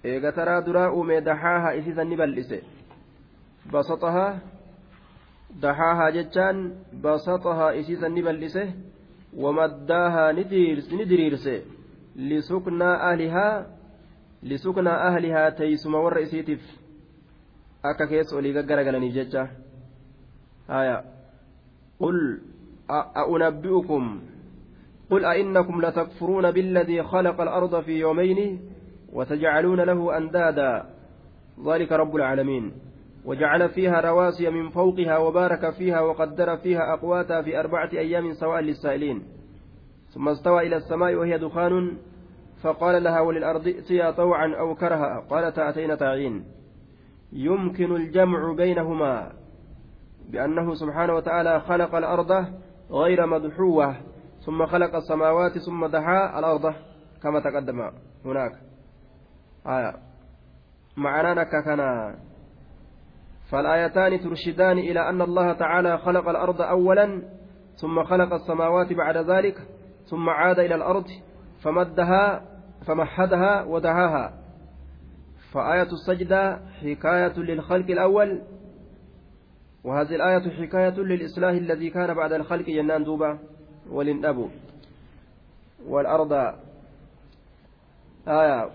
[0.06, 2.60] إيغا ترى درا أومي دحاها إسيسا نبلسي
[3.74, 4.28] بسطها
[5.64, 6.56] دحاها جتشان
[7.04, 8.66] بسطها إسيسا نبلسي
[9.42, 10.26] ومداها
[10.98, 11.58] ندريرسي.
[12.16, 13.48] لسكنى أهلها
[14.44, 16.62] لسكنى أهلها تيسما ورئيسيتف
[17.84, 19.44] akka keessa olii gaggaragalaniif jecha
[20.68, 21.04] haya
[22.00, 22.42] qul
[22.92, 24.20] أنبئكم
[25.10, 28.60] قل أئنكم لتكفرون بالذي خلق الأرض في يومين
[29.14, 30.86] وتجعلون له أندادا.
[31.66, 32.72] ذلك رب العالمين.
[33.26, 39.24] وجعل فيها رواسي من فوقها وبارك فيها وقدر فيها أقواتها في أربعة أيام سواء للسائلين.
[40.14, 41.98] ثم استوى إلى السماء وهي دخان.
[42.64, 45.20] فقال لها وللأرض ائتيا طوعا أو كرها.
[45.30, 46.44] قالت أتينا تعين
[47.34, 49.41] يمكن الجمع بينهما.
[50.32, 52.46] بأنه سبحانه وتعالى خلق الأرض
[52.92, 53.96] غير مدحوة
[54.46, 56.74] ثم خلق السماوات ثم دحى الأرض
[57.24, 57.92] كما تقدم
[58.26, 58.52] هناك.
[59.68, 59.94] آية.
[60.98, 62.16] معنانا كنا
[63.52, 67.22] فالآيتان ترشدان إلى أن الله تعالى خلق الأرض أولا
[67.76, 69.58] ثم خلق السماوات بعد ذلك
[70.06, 71.06] ثم عاد إلى الأرض
[71.64, 72.42] فمدها
[72.88, 74.34] فمحدها ودهاها.
[75.54, 78.42] فآية السجدة حكاية للخلق الأول
[79.84, 83.40] وهذه الآية حكاية للإصلاح الذي كان بعد الخلق جنان دوبا
[83.90, 84.50] ولنأبو.
[85.88, 86.34] والأرض.
[88.28, 88.70] آية.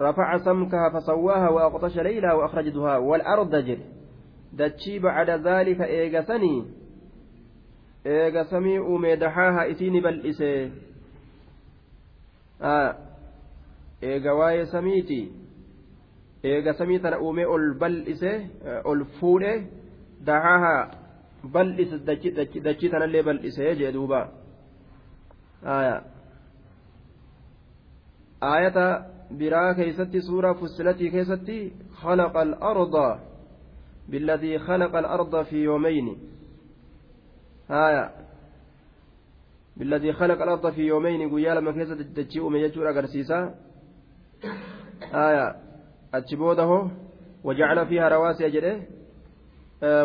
[0.00, 3.78] رفع سمكها فسواها وأغطش ليلها وأخرج دها والأرض جر
[4.52, 6.64] دتشي بعد ذلك إيغسني.
[8.06, 10.70] إيغسمي أومي دحاها إتيني بل إسي.
[12.62, 12.96] آه
[14.02, 15.30] waa'ee samiiti
[16.50, 18.32] eega samii tana uumee ol bal'ise
[18.84, 19.52] ol fuudhe
[20.28, 20.74] dahaha
[21.54, 21.96] bal'ise
[22.66, 24.20] dachii tanallee bal'ise jee duuba
[28.50, 28.86] aayata
[29.38, 31.58] biraa keeysatti suuraa fussilatii keessatti
[32.02, 33.18] خلق الأرض
[34.08, 36.18] بالذي خلق الأرض في يومين
[37.70, 38.10] آية
[39.76, 43.54] بالذي خلق الأرض في يومين قيا لما كيسة تجيء من يجور أقرسيسا
[45.14, 45.56] آية
[46.16, 46.90] achi booda hoo
[47.44, 48.72] wajacala fiihaa rawaasiya jedhe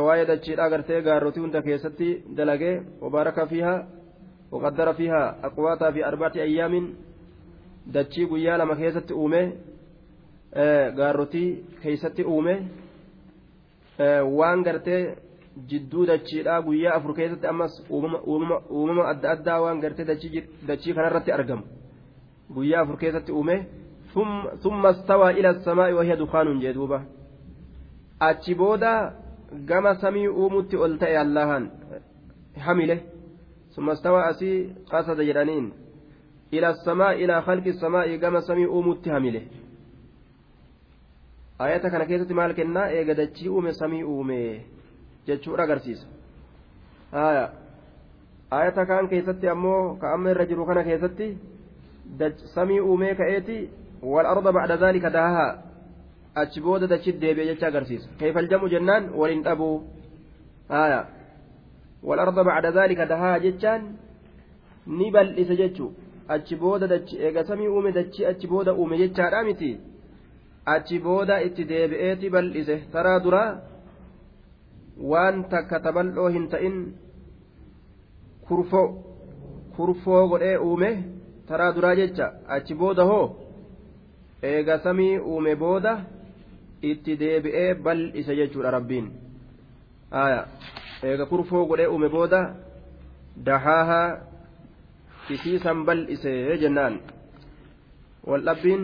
[0.05, 3.79] waa'ee dachiidha agartee gaarrotii hunda keessatti dalagee wabaaraka fiihaa
[4.51, 6.85] waqaddara fiihaa aqwaataa fi arbacati ayyaamin
[7.95, 9.41] dachii guyyaa lama keessatti uume
[10.99, 11.49] gaarrotii
[11.83, 12.53] keessatti uume
[14.39, 15.01] waan gartee
[15.69, 20.05] jidduu dachiidha guyyaa afur keessatti ammas uumama adda addaa waan gartee
[20.67, 21.63] dachii kanarratti argamu.
[22.55, 23.55] Guyyaa afur keessatti uume
[24.63, 27.01] ثم استوى إلى السماء وهي دخان جدوبة
[28.21, 29.13] أتشبودا
[30.01, 31.69] samii uumutti ol ta'e allahan
[32.65, 32.97] hamile
[33.75, 35.73] ثم استوى أسي قصد جرانين
[36.53, 39.47] إلى السماء إلى خلق السماء gama samii uumutti hamile
[41.59, 44.65] ayata kana keessatti maal kennaa eega dachii uume samii uume
[45.27, 46.07] jechuudha agarsiisa
[48.51, 51.37] ayata kaan keessatti ammoo ka amma irra jiru kana keessatti
[52.55, 53.57] samii uumee ka'eeti
[54.03, 55.63] والأرض بعد ذلك دهاها
[56.41, 59.77] achi booda dachitti deebi'e jecha agarsiisa kayfa aljamu jennaan waliin dhabuu
[60.73, 60.99] haya
[62.07, 63.81] walarda bacda daalika dahaa jechaan
[64.97, 65.85] ni bal'ise jechu
[66.35, 69.71] achi booda dachi eega samii uume dachi achi booda uume jechaadha miti
[70.75, 73.49] achi booda itti deebi'eeti bal'ise taraa duraa
[75.11, 76.77] waan takka tabal'oo hin ta'in
[78.47, 78.87] kurfoo
[79.75, 80.91] kurfoo godhee uume
[81.49, 83.25] taraa duraa jecha achi booda hoo
[84.43, 85.93] eega samii uume booda
[86.81, 89.07] itti deebi'ee bal'ise jechuudha rabbiin
[91.03, 92.41] eega kurfoo godhee uume booda
[93.45, 94.17] dahaahaa
[95.35, 96.99] isiisan bal'ise jennaan
[98.27, 98.83] waldhabbiin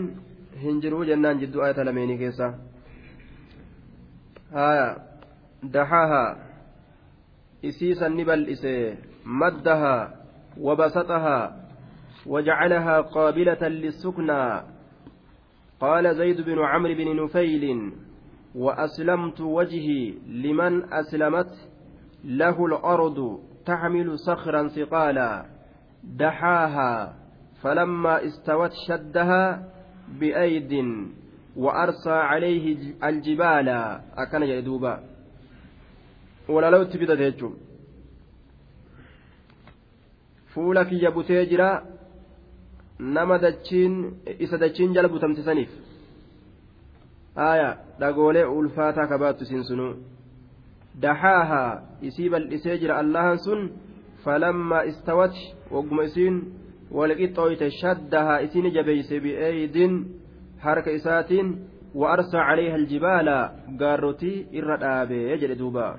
[0.62, 2.52] hin jiruu jennaan jidduu ayata lameenii keessa
[5.76, 6.36] dahaahaa
[7.62, 8.74] isiisan ni bal'ise
[9.24, 10.24] maddahaa
[10.60, 11.38] وبسطها
[12.26, 14.62] وجعلها قابلة للسكنى
[15.84, 17.92] قال زيد بن عمرو بن نفيل
[18.54, 21.52] وأسلمت وجهي لمن أسلمت
[22.24, 25.46] له الأرض تحمل صخرا ثقالا
[26.04, 27.14] دحاها
[27.62, 29.42] فلما استوت شدها
[30.20, 30.72] بأيد
[31.56, 33.68] وأرسى عليه الجبال.
[34.16, 34.94] أكن يدوبا
[36.48, 37.32] ولا لو تبدأ
[40.54, 41.82] fuula kiyya butee jira
[42.98, 43.94] nama dachiin
[44.38, 45.70] isa dachiin jala butamtisaniif
[47.36, 47.68] aya
[48.00, 49.92] dhagoolee ulfaataa kabaattu isiin sunuu
[51.02, 53.60] daxaahaa isii bal'isee jira allahan sun
[54.24, 55.34] falammaa istawat
[55.74, 56.36] wagguma isiin
[56.98, 59.92] walqixxooyte shaddahaa isini jabeeyse bi'eeydin
[60.66, 61.48] harka isaatiin
[61.94, 63.28] وأرسى عليها الجبال
[63.80, 65.96] قارتي إردابي يجري دوبا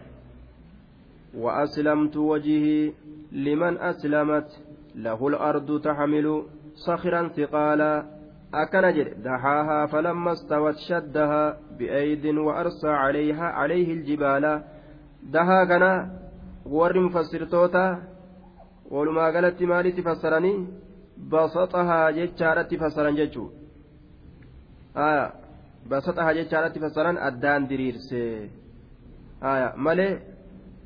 [1.38, 2.92] وأسلمت وجهي
[3.32, 4.50] لمن أسلمت
[4.96, 6.44] له الأرض تحمل
[6.76, 8.16] صخرا ثقالا.
[8.54, 14.64] أكن جر دحاها فلما استوت شدها بأيد وأرسى عليها عليه الجبال
[15.24, 15.86] دها كان
[16.66, 18.04] ور مفسرتوتا
[18.92, 20.68] ولما قالت مالي تفسرني
[21.32, 23.46] بسطها جتشارت فسرا جتشو
[24.98, 25.32] آه
[25.90, 28.50] بسطها جتشارت فسرا أدان دريرسي.
[29.44, 30.20] آه مالي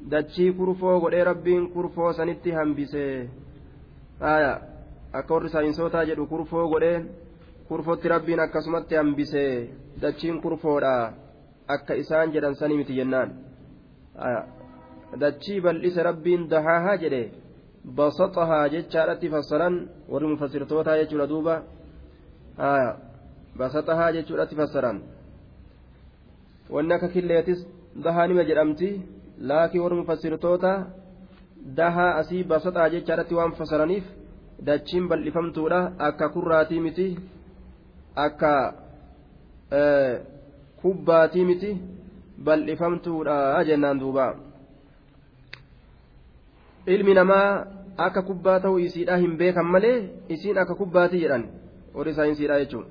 [0.07, 3.29] dachii kurfoo godhee rabbiin kurfoo sanitti hambisee
[4.21, 4.51] aya
[5.17, 6.97] akka warri saayinsootaa jedhu kurfoo godhee
[7.67, 9.69] kurfotti rabbiin akkasumatti hambisee
[10.01, 10.93] dachiin kurfoodha
[11.75, 13.29] akka isaan jedhan sanii miti jennaan
[15.21, 17.23] dachii bal'ise rabbiin dahaahaa jedhe
[17.97, 19.75] basaxahaa jechaadhatti fassaran
[20.11, 21.55] warri mufassirtootaa jechuudha duuba
[23.59, 24.97] basaxahaa jechuudhatti fassaran
[26.73, 27.59] wanni akka killeetis
[28.05, 28.89] dahaa nima jedhamti
[29.49, 30.71] laakiin warri mufassirtoota
[31.79, 34.05] dahaa asii basaxaa jechaadhatti waan fassaraniif
[34.67, 35.79] dachiin bal'ifamtuudha.
[36.07, 37.07] Akka kurraatii miti
[38.25, 38.53] akka
[40.81, 41.71] kubbaatii miti
[42.45, 43.37] bal'ifamtuudha
[43.69, 44.25] jennaan duuba.
[46.93, 47.49] Ilmi namaa
[48.05, 49.97] akka kubbaa ta'uu isiidhaa hin beekan malee
[50.35, 51.43] isiin akka kubbaatii jedhan
[51.95, 52.85] warri saayinsiidhaa jechuun.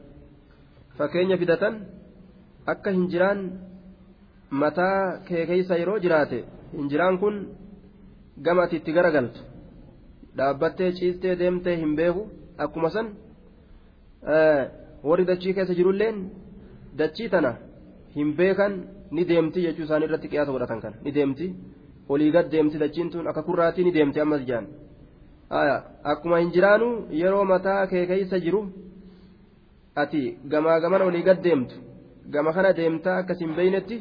[0.99, 1.75] Fakkeenya fidatan
[2.73, 3.41] akka hinjiraan
[4.63, 6.39] mataa kee keessa yeroo jiraate
[6.77, 7.37] hinjiraan kun
[8.45, 9.41] gama ati itti garagaltu
[10.37, 12.23] dhaabbattee ciistee deemtee hin beeku
[12.65, 13.07] akkuma san
[15.09, 16.17] warri dachii keessa jirulleen
[17.01, 17.53] dachii tana
[18.17, 18.73] hin beekan
[19.17, 20.97] ni deemti jechuu isaanii irratti qiyaasa godhatan kana.
[21.05, 21.47] Ni deemti.
[22.13, 24.67] Olii gad deemti dachiin tun akka kurraatii ni deemti ammas jaan.
[26.13, 26.89] Akkuma hin jiraanu
[27.21, 28.61] yeroo mataa kee keessa jiru
[30.03, 30.23] ati
[30.53, 31.75] gamaa gaman olii gad deemtu
[32.33, 33.97] gama kana deemtaa akkas hin beeynetti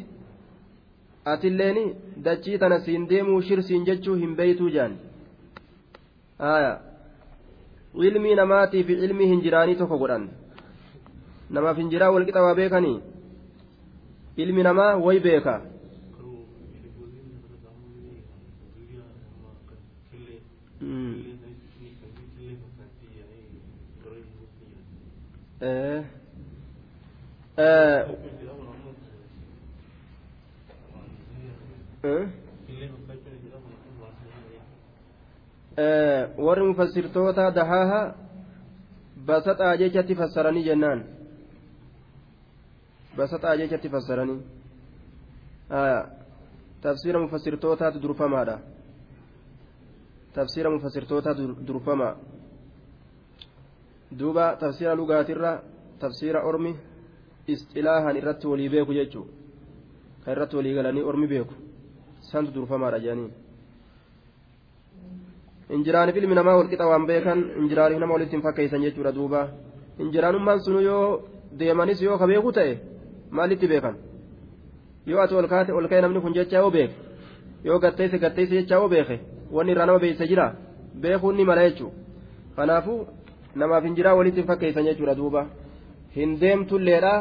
[1.33, 1.77] atilleen
[2.25, 4.93] dachii tana siin deemuu shirsiin jechuu hin beeytuu jaan
[8.09, 10.27] ilmii namaatii fi ilmii hinjiraanii tokko godhan
[11.57, 12.97] namaaf hinjiraa walqixa waa beekanii
[14.45, 15.55] ilmi namaa way beeka
[35.77, 38.15] warri mufassirtoota dahaaha
[39.25, 41.03] basaxaa jechatti fassaranii jennaan.
[43.17, 44.41] Basaxaa jechatti fassaranii.
[46.81, 48.59] Tafsiira mufassirtootaatu durfamaadha.
[50.33, 52.15] Tafsiira mufassirtootaatu durfamaa
[54.19, 55.61] duuba tafsiira lugaatirra
[55.99, 56.75] tafsiira ormi
[57.47, 59.27] isxilaahan irratti walii beeku jechuu.
[60.25, 61.53] Kan irratti walii galanii ormi beeku.
[62.21, 63.46] Santu durfamaadha jedhanii
[65.75, 69.41] injiraaniif ilmi namaa walqixa waan beekan injiraaniif nama walitti hin fakkeessan jechuudha duuba
[70.03, 71.05] injiraanummaan sunu yoo
[71.59, 72.73] deemanis yoo ka beeku ta'e
[73.39, 73.95] maalitti beekan
[75.09, 76.95] yoo ati ol kaate ol ka'e namni kun jecha yoo beeke
[77.67, 79.19] yoo gatteesse gatteesse jecha yoo beeke
[79.55, 80.47] wanni irraa nama beeyse jira
[81.03, 81.95] beekuun ni mala jechuudha
[82.55, 82.99] kanaafuu
[83.61, 85.41] namaaf injiraa walitti hin fakkeessan jechuudha duuba
[86.17, 87.13] hin deemtulleedha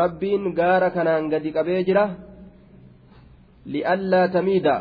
[0.00, 2.04] rabbiin gaara kanaan gadi qabee jira
[3.74, 4.74] li'allaa tamiida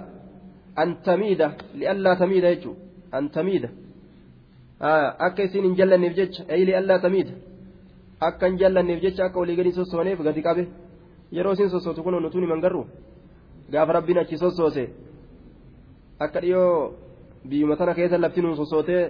[3.33, 3.69] tamiida
[4.79, 7.31] akka isin hin jallanneef jecha ay li'allaa tamiida
[8.27, 10.63] akka hin jallanneef jecha akka olii gadi sossooneef gadi qabe
[11.31, 12.85] yeroo isin sossootu kun nutuun himan garru
[13.71, 14.83] gaafa rabbiin achi sossoose
[16.19, 16.93] akka dhiyoo
[17.49, 19.03] biyyuma tana keessa lafti nuun sossootee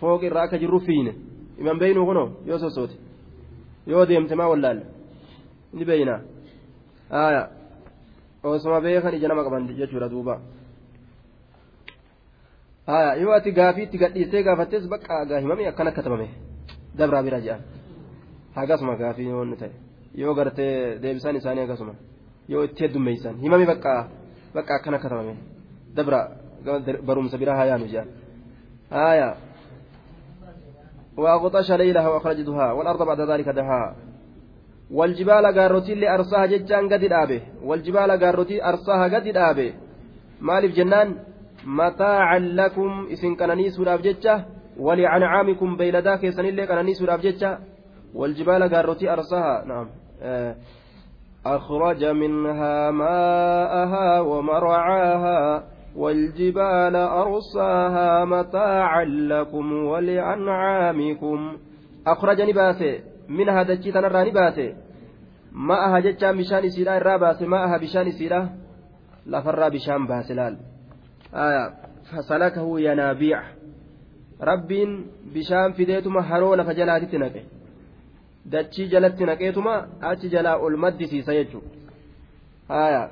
[0.00, 1.12] fooqi irraa akka jirru fiine
[1.58, 2.96] himan beeynu kunoo yoo sossoote
[3.86, 4.84] yoo deemte maa wallaalle
[5.72, 6.20] ni beeyna
[7.10, 7.42] aya
[8.42, 10.63] osuma beekan ija nama qaban jechuudha duuba aya
[13.22, 16.28] yoo ati gaafiitti gadhiistee gaafattes bakka gaa himame akkan akka tabame
[16.98, 17.62] dabraa bira jedhan
[18.56, 19.72] hagasuma gaafii yoonni ta'e
[20.14, 21.94] yoo gartee deebisaan isaanii akkasuma
[22.48, 24.08] yoo itti heddummeeysan himame bakka
[24.54, 25.34] bakka akkan akka tabame
[25.96, 26.20] dabra
[27.06, 28.08] barumsa bira haa yaanu jedhan
[28.90, 29.36] aya
[31.16, 33.96] وأغطش ليلها وأخرج دها والأرض بعد ذلك دها
[34.90, 39.74] والجبال قاروتي اللي أرساها ججان قد الآبه والجبال قاروتي أرساها قد الآبه
[40.40, 41.08] مالف جنان
[43.36, 44.44] كنني سوراف ججة
[44.78, 47.58] ولأنعامكم بيلدا كيسن اللي كان نيسو جتشا
[48.14, 49.64] والجبال قارتي أرساها.
[49.64, 49.88] نعم.
[50.22, 50.56] آه.
[51.46, 55.74] أخرج منها ماءها ومرعاها.
[55.96, 61.56] والجبال أرساها متاعا لكم ولأنعامكم
[62.06, 64.74] أخرج نباسي منها دجيتا نرى نباسي
[65.52, 68.48] ماءها جتشا بشان سيرا الراباسي ماءها بشان سيرا
[69.26, 70.56] لفرا بشان باسلال
[72.10, 73.42] fasalakahu yanaabiica
[74.40, 77.42] rabbiin bishaan fideetuma haroo lafa jalaatitti naqe
[78.52, 79.74] dachii jalatti naqeetuma
[80.10, 83.02] achi jalaa ol maddisiisa jechuudha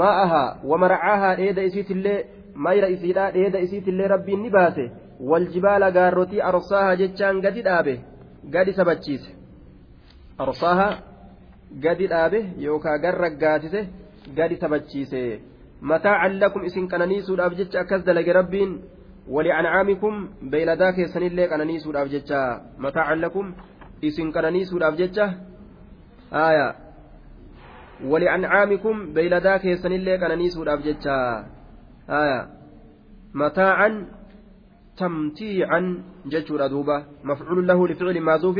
[0.00, 2.18] ma'ahaa wamarcaahaa dheeda isiitillee
[2.66, 4.90] mayra isiidhaa dheeda isiitillee rabbiin ni baase
[5.30, 7.96] waljibaala gaarrotii arsaaha jechaan gadi dhaabe
[8.58, 9.34] gadi sabachiise
[10.46, 10.88] arsaaha
[11.88, 13.88] gadi dhaabe yookaan garra gaatise
[14.36, 15.20] gadi sabachiise.
[15.90, 18.72] Mataa callakum isin qananiisuudhaaf jecha akkas dalage rabbiin.
[19.28, 22.40] ولأنعامكم بيلدا كيسنillee qananiisuudhaaf jecha
[22.76, 23.54] mataacan lakum
[24.02, 25.26] isin qananiisuudhaaf jecha
[26.30, 26.74] aya
[28.04, 31.16] ولأنعامكم بيلدا كيسنillee qananiisuudhaaf jecha
[32.08, 32.40] aya
[33.32, 33.94] mataacan
[34.94, 35.80] تمتيعا
[36.26, 38.58] جتشورا دوبا مفعول له لفعل معذوف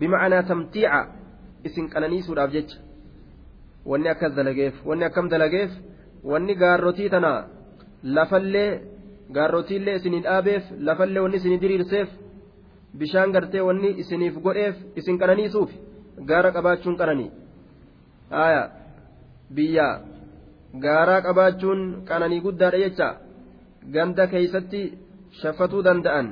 [0.00, 0.92] بمعنى تمتيع
[1.64, 2.76] isin qananiisuudhaaf jecha
[3.86, 5.72] wanni akkas dalageef wanni akkam dalageef
[6.30, 7.32] wanni gaarrotii tana
[8.16, 8.70] lafallee
[9.36, 12.08] gaarrotiillee isinii dhaabeef lafallee wanni isinii diriirseef
[12.98, 15.70] bishaan gartee wanni isiniif godheef isin qananiisuuf
[16.28, 17.30] gaara qabaachuun qananii.
[18.30, 18.62] Aya
[19.54, 19.88] biyya
[20.84, 23.08] gaaraa qabaachuun qananii guddaadha jecha.
[23.94, 24.82] Ganda keeysatti
[25.40, 26.28] shaffatuu danda'an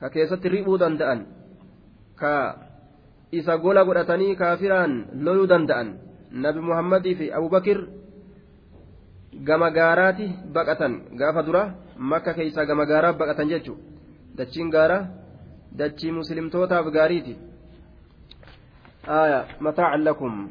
[0.00, 1.26] ka keessatti riphuu danda'an
[2.20, 2.32] ka
[3.38, 4.92] isa gola godhatanii kaafiraan
[5.24, 5.88] loyuu danda'an.
[6.44, 7.78] Nabi muhammadii fi abubakir
[9.47, 11.63] gama gaaraati baqatan gaafa dura
[11.97, 13.83] makka keessaa gama gaaraaf baqatan jechuudha
[14.37, 15.03] dachiin gaaraa
[15.79, 17.35] dachii muslimtootaaf gaariiti
[19.09, 20.49] آية متاعا لكم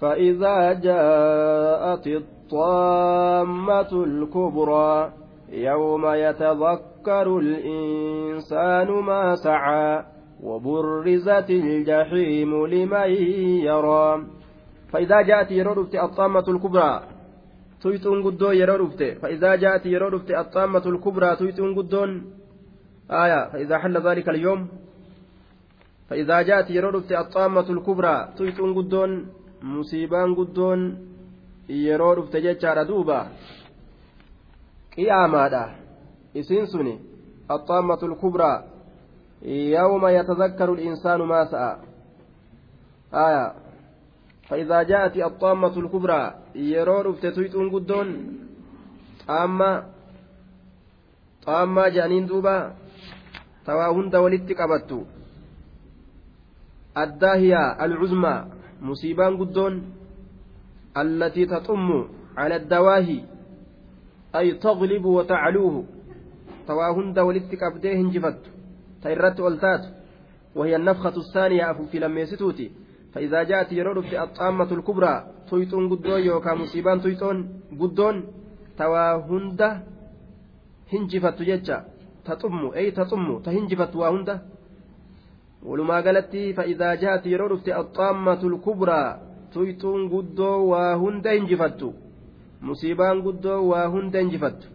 [0.00, 5.12] فإذا جاءت الطامة الكبرى
[5.52, 10.04] يوم يتذكر الإنسان ما سعى
[10.42, 13.10] وبرزت الجحيم لمن
[13.64, 14.22] يرى
[14.95, 17.01] فإذا جاءت يرد الطامة الكبرى
[19.21, 22.11] fa'idaa jaati yeroo dhufte axxaammatul kubraa tuyxuun guddoon
[23.21, 24.61] aya fa'idaa halla dhaalika alyoom
[26.09, 29.11] fa'idaa jaati yeroo dhufte axxaammatul kubraa tuyxuun guddoon
[29.73, 30.81] musiibaan guddoon
[31.69, 33.19] yeroo dhufte jechaadha duuba
[34.95, 35.63] qiyaamaadha
[36.41, 36.95] isiin suni
[37.55, 38.57] axxaammatul kubraa
[39.45, 41.77] yawma yatadakkaru الإنسان ما سعى
[43.13, 43.64] آية
[44.49, 46.33] فإذا جاءت الطامة الكبرى
[51.93, 52.73] jedhaniin duuba
[53.65, 54.97] tawaa hunda walitti qabattu
[57.03, 58.45] addaa hiyaa alcuzmaa
[58.81, 59.75] musiibaan guddoon
[61.01, 61.99] allatii taxummu
[62.35, 63.17] cala addawaahi
[64.39, 65.85] ay taglibu watacluuhu
[66.69, 68.49] tawaa hunda walitti qabdee hinjifattu
[69.01, 69.89] ta irratti ol taatu
[70.55, 72.71] وهي النفخة الثانية أفو في لميستوتي
[73.15, 77.37] فإذا جاءت يرد في الطامة الكبرى tuyxuun guddoo yookaan musiibaan tuyxoon
[77.79, 78.23] guddoon
[78.77, 79.67] tawaa hunda
[80.91, 81.77] hinjifattu jecha
[82.27, 84.39] taxummu ey taxummu ta hinjifattu waa hunda
[85.67, 89.09] walumaa galatti fa'idaa jaati yeroo dhufte axxaammatul kubraa
[89.53, 91.93] tuyxuun guddoo waa hunda hinjifattu
[92.61, 94.67] musiibaan guddoo waa hunda hinjifattu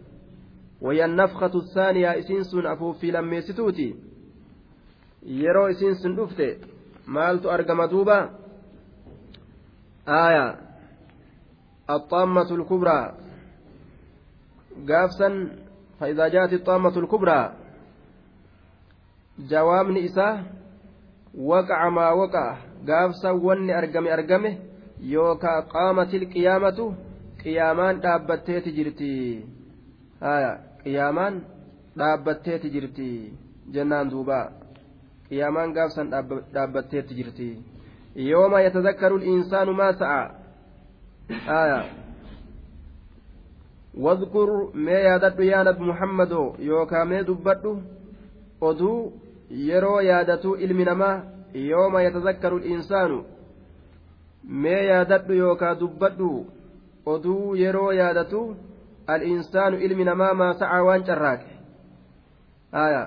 [0.81, 3.11] wayyan nafkatu saaniyaa isiin sun afuuffii
[7.10, 8.46] lammeessituuti yeroo isiin sun dhufte maaltu argama duuba
[10.08, 10.56] آية
[11.90, 13.14] الطامة الكبرى
[14.88, 15.48] قافسا
[16.00, 17.52] فإذا جاءت الطامة الكبرى
[19.38, 20.42] جواب إساه
[21.38, 22.56] وقع ما وقع
[22.88, 24.58] قافسا ون أرقم أرقمه
[25.00, 26.94] يوكا قامت القيامة
[27.44, 29.46] قيامان dhaabbatteeti jirti
[30.20, 31.42] haya qiyaamaan
[31.98, 33.32] dhaabbatteeti jirti
[33.72, 34.50] jennaan duuba
[35.30, 36.10] qiyaamaan gaafsan
[36.54, 37.50] dhaabbatteeti jirti
[38.16, 40.30] يوم يتذكر الإنسان ما سعى
[41.48, 41.84] آية
[43.94, 47.64] واذكر ما يادت يا نبي محمد يوكا ما دبت
[48.60, 49.12] oduu
[49.50, 51.22] yeroo yaadatu ilmi namaa
[51.54, 53.18] yooma yatazakkaru insaanu
[54.62, 56.30] mee yaadadhu yookaa dubbadhu
[57.06, 58.40] oduu yeroo yaadatu
[59.14, 61.52] al'insaanu ilmi namaa maa sacaa waan carraaqe
[62.84, 63.02] aya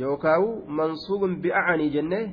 [0.00, 0.44] yookaan
[0.78, 2.24] mansuubun bi'acanii jennee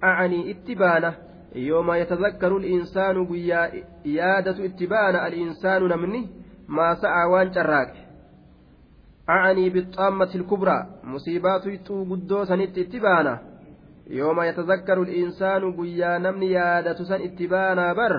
[0.00, 1.12] acanii itti baana.
[1.54, 3.68] Yooma yatazakkaru al-insaanu guyyaa
[4.04, 6.22] yaadatu itti baana al-insaanu namni
[6.66, 8.00] maasa'a waan carraaqe.
[9.26, 13.38] Acanii bixaammati kubraa musiibaatu ixuu guddoo sanitti itti baana.
[14.18, 18.14] Yooma yatazakkaru al-insaanu guyyaa namni yaadatu san itti baanaa bar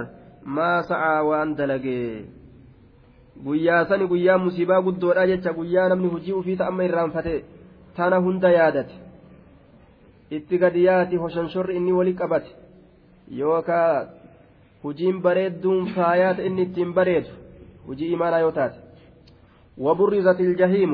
[0.46, 2.26] maasa'a waan dalagee
[3.46, 7.44] guyyaa san guyyaa musiibaa guddoodha jecha guyyaa namni hojii ufiisa amma irraanfatee.
[7.98, 8.96] Tana hunda yaadate
[10.38, 12.52] itti gadi yaati hoshanshorri inni wali qabate
[13.42, 14.06] yookaa
[14.84, 17.32] hujiin bareedduun faayaata inni ittiin bareedu
[17.88, 18.80] hujii imaanaa yoo taate
[19.78, 20.92] وبرزت الجحيم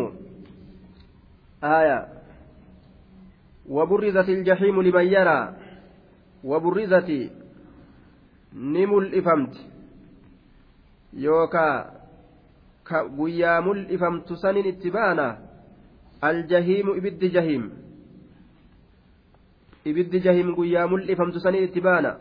[1.63, 2.07] آية
[3.69, 5.39] وبرزت الجحيم لمن يرى
[6.43, 7.09] وبرزت
[8.53, 9.55] نمل إفمت
[11.13, 11.67] يوكا
[13.61, 15.37] mul'ifamtu sanin itti baana
[16.23, 17.63] ibiddi jahiim
[19.85, 22.11] ibiddi jahiim guyyaa mul'ifamtu sanin itti baana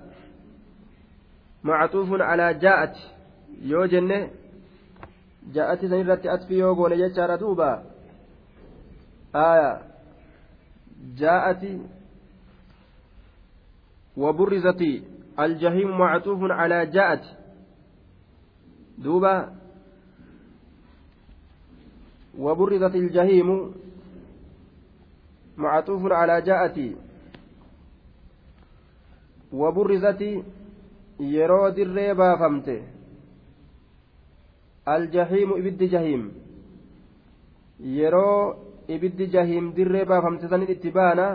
[1.63, 3.03] macxuufun alaa jaa'ati
[3.73, 4.19] yoo jenne
[5.55, 7.71] jaa'ati san irratti atfi yoo goone jechaadha duuba
[9.33, 9.71] aya
[11.23, 11.73] jaa'ati
[14.17, 14.83] وبرزت
[15.41, 17.25] الجحيم معطوف على جاءت
[18.99, 19.53] دوبا
[22.39, 23.73] وبرزت الجحيم
[25.63, 26.91] معطوف على جاءتي
[29.53, 30.23] وبرزت
[31.21, 32.75] yeroo dirree baafamte
[34.95, 36.23] aljahiimu ibiddi jahiim
[37.97, 38.57] yeroo
[38.95, 41.27] ibiddi jahiim dirree baafamte sanin itti baana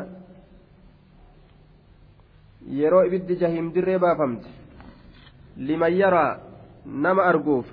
[2.79, 4.49] yeroo ibiddi jahiim dirree baafamte
[5.69, 6.31] liman yaraa
[7.05, 7.67] nama arguuf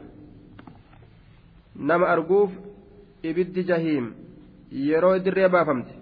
[1.92, 2.50] nama arguuf
[3.30, 4.12] ibiddi jahiim
[4.90, 6.01] yeroo dirree baafamte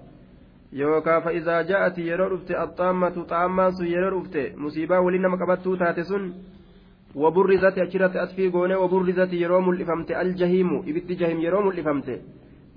[0.73, 6.05] yookaan fa'izaa ja'ati yeroo dhufte axxaammatu xaammaan sun yeroo dhufte musiibaa waliin nama qabattuu taate
[6.05, 6.35] sun
[7.23, 12.21] waburrizati achirratti asfii goone waburrizati yeroo mul'ifamte aljahiimu ibiddi jahiim yeroo mul'ifamte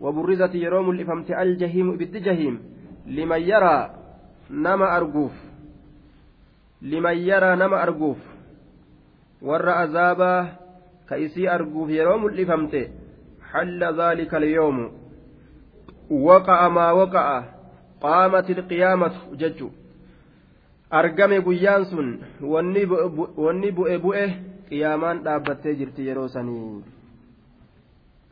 [0.01, 2.57] waburrizati yeroo mul'ifamte aljahiimu ibiddi jahiim
[3.05, 3.89] liman yaraa
[4.49, 5.37] nama arguuf
[6.81, 8.17] liman yaraa nama arguuf
[9.41, 10.41] warra azaabaa
[11.05, 12.83] ka isii arguuf yeroo mul'ifamte.
[13.53, 14.91] حل ذلك اليوم
[16.09, 17.43] وقع ما وقع
[18.03, 19.63] قامت القيامة جج
[21.89, 22.09] sun
[22.41, 24.25] wanni bu'e bu'e
[24.69, 26.83] qiyaamaan dhaabbattee jirti yeroo sanii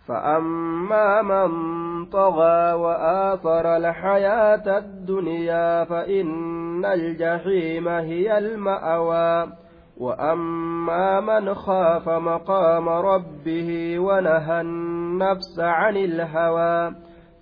[0.08, 1.50] فأما من
[2.06, 9.48] طغى وآثر الحياة الدنيا فإن الجحيم هي المأوى.
[9.98, 16.96] وأما من خاف مقام ربه ونهى النفس عن الهوى.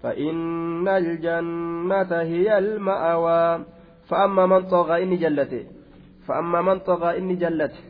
[0.04, 3.66] فإن الجنة هي المأوى.
[4.10, 5.64] فأما من طغى إني جلته.
[6.28, 7.82] فأما من طغى إني جلته.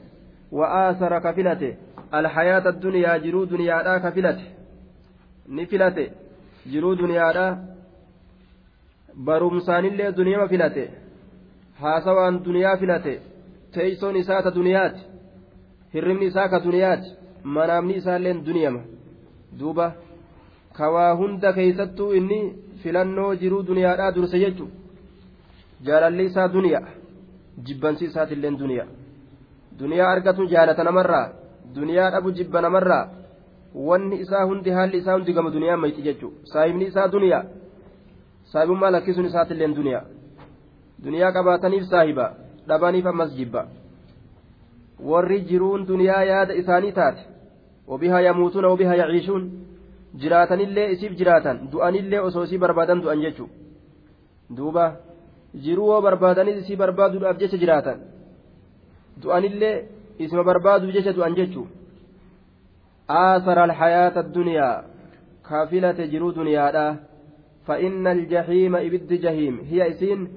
[0.51, 1.73] وآثر كفلته.
[2.13, 4.47] الحياة الدنيا جرو دنيا لا كفلته.
[5.49, 6.07] نفلته.
[6.71, 7.47] جرو دنيا لا
[9.25, 10.87] برمسان الله دنيا فلته.
[11.81, 13.21] haasawaan duniyaa filate
[13.73, 15.01] teeysoon isaa ka duniyaati
[15.93, 17.13] hirribni isaa ka duniyaati
[17.57, 18.81] manaamni isaalleen duniyama
[19.59, 19.85] duuba
[20.79, 22.39] kawaa hunda keeysattuu inni
[22.83, 24.65] filannoo jiruu duniyaadhaa durse jechu.
[25.85, 26.81] Jaalalli isaa duniya
[27.65, 28.85] jibbansi isaatilleen duniya
[29.79, 31.27] duniyaa argatu jaalata namarraa
[31.75, 33.05] duniyaa dhabu jibba namarraa
[33.89, 36.33] wanni isaa hundi haalli isaa hundi gama duniyaa mayti jechu.
[36.53, 37.39] Saahibni isaa duniya
[38.51, 40.01] saahibummaa lakkisuun isaatilleen duniya
[41.03, 41.31] duniyaa.
[41.37, 42.25] Qabaataniif saahiba
[42.67, 43.67] dhabaniif ammas jibba.
[44.99, 47.23] Warri jiruun duniyaa yaada isaanii taate
[47.87, 49.43] wabihaa yamuutuuna wabihaa yaciishuun
[50.17, 53.53] jiraatanillee isiif jiraatan du'anillee osoo isii barbaadan du'an jechuudha.
[54.57, 54.85] Duuba
[55.65, 57.99] jiruu yoo barbaadanis isii barbaaduudhaaf jecha jiraatan.
[59.21, 59.75] Du'anillee
[60.19, 61.73] isima barbaaduuf jecha du'an jechuudha.
[63.09, 64.83] Aasara alhayaata duniyaa
[65.49, 66.85] kafilate jiruu duniyaadha.
[67.67, 70.27] Fa'inna aljahiima ibiddi jahiim hiya isiin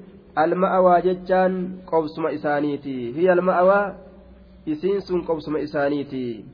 [0.45, 1.55] alma'awaa jechaan
[1.91, 3.13] qobsuma isaaniiti.
[3.17, 3.95] Hiya alma'awaa
[4.67, 6.45] isiin sun qobsuma isaaniiti.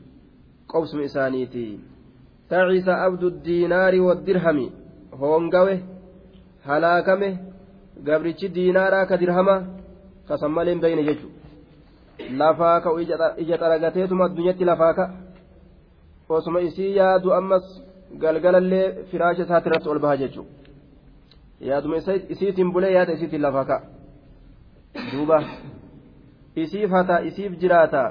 [0.73, 1.67] Qobsuma isaaniiti.
[2.50, 4.70] تعيس عبد الدينار والدرهم
[5.14, 5.80] هونغوه
[6.66, 7.38] هلاكمه
[8.02, 9.56] gabrichi diinaaraa ka dirhama
[10.28, 11.28] kasan maleen bayne jechu
[12.40, 15.14] lafaa ka'u ija xaragateetuma addunyatti lafaa ka'a
[16.30, 17.66] osuma isii yaadu ammas
[18.24, 20.46] galgalallee firaasha isaati irratti ol baha jechu
[21.70, 22.02] yaaduma
[22.34, 23.82] isiitiin bulee yaada isiitiin lafaa ka'a
[25.12, 25.40] duuba
[26.64, 28.04] isiif hata isiif jiraata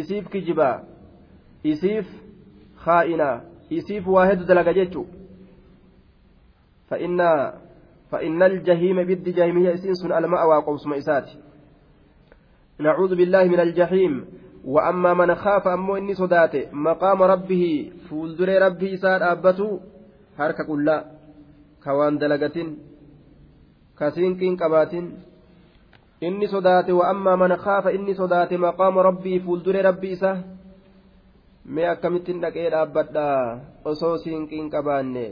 [0.00, 0.76] isiif kijibaa
[1.72, 2.06] isiif
[2.86, 3.36] haa'inaa
[3.69, 5.05] isiif waa hedduu dalaga jechu
[8.11, 11.37] فإن الجحيم بد جهمية إسنس المأوى قوسم إساتي
[12.79, 14.25] نعوذ بالله من الجحيم
[14.65, 19.79] وأما من خاف أمو إني صداته مقام ربه فولدر ربه إسات أبته
[21.89, 22.77] waan dalagatin
[23.95, 25.05] ka siinqiin qabaatin
[26.21, 30.31] inni sodaate wa ammaa man khaafa inni sodaate maqaama rabbii fuuldure rabbii isa
[31.73, 33.25] mee akkamittiin dhaqee dhaabbadha
[33.91, 35.25] osoo siinqiin qabaanne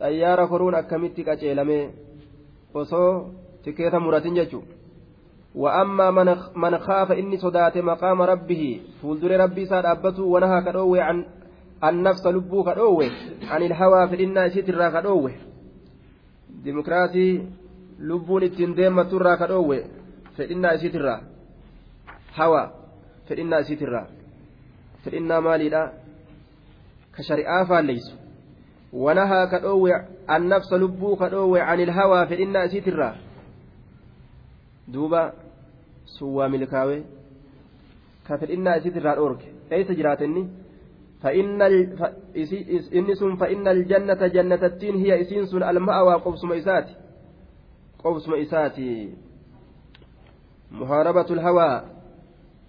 [0.00, 1.80] xayyaara koruun akkamitti qaceelame
[2.80, 3.12] osoo
[3.62, 4.78] tikeeta muratin jechuudha.
[5.54, 11.24] وأما من من خاف إني صدات مقام ربه فولدر ربي ساد أبته ونهى كدوه عن
[11.84, 13.10] النفس لبو كدوه
[13.42, 15.32] عن الهوى في النا ستر كدوه
[16.64, 17.46] ديمقراطي
[17.98, 19.84] لبون التندم ترى كدوه
[20.36, 21.20] في النا ستر
[22.36, 22.70] هوى
[23.26, 24.06] في النا ستر
[25.10, 25.92] في النا مالي لا
[27.18, 28.14] كشريعة فالليس
[28.92, 33.14] ونهى كدوه النفس لبو كدوه عن الهوى في النا ستر
[34.88, 35.34] duuba
[36.16, 37.02] sun waa milkaawee
[38.26, 40.24] ka fedhinnaa isiitirraa dhoorge eessa jiraata
[43.00, 46.96] inni sun fa'inna aljannata jannatattiin hiya isiin sun alma'awaa qobsuma isaati
[48.02, 48.88] qobsuma isaati
[50.70, 51.84] muhaarabatu lhawaa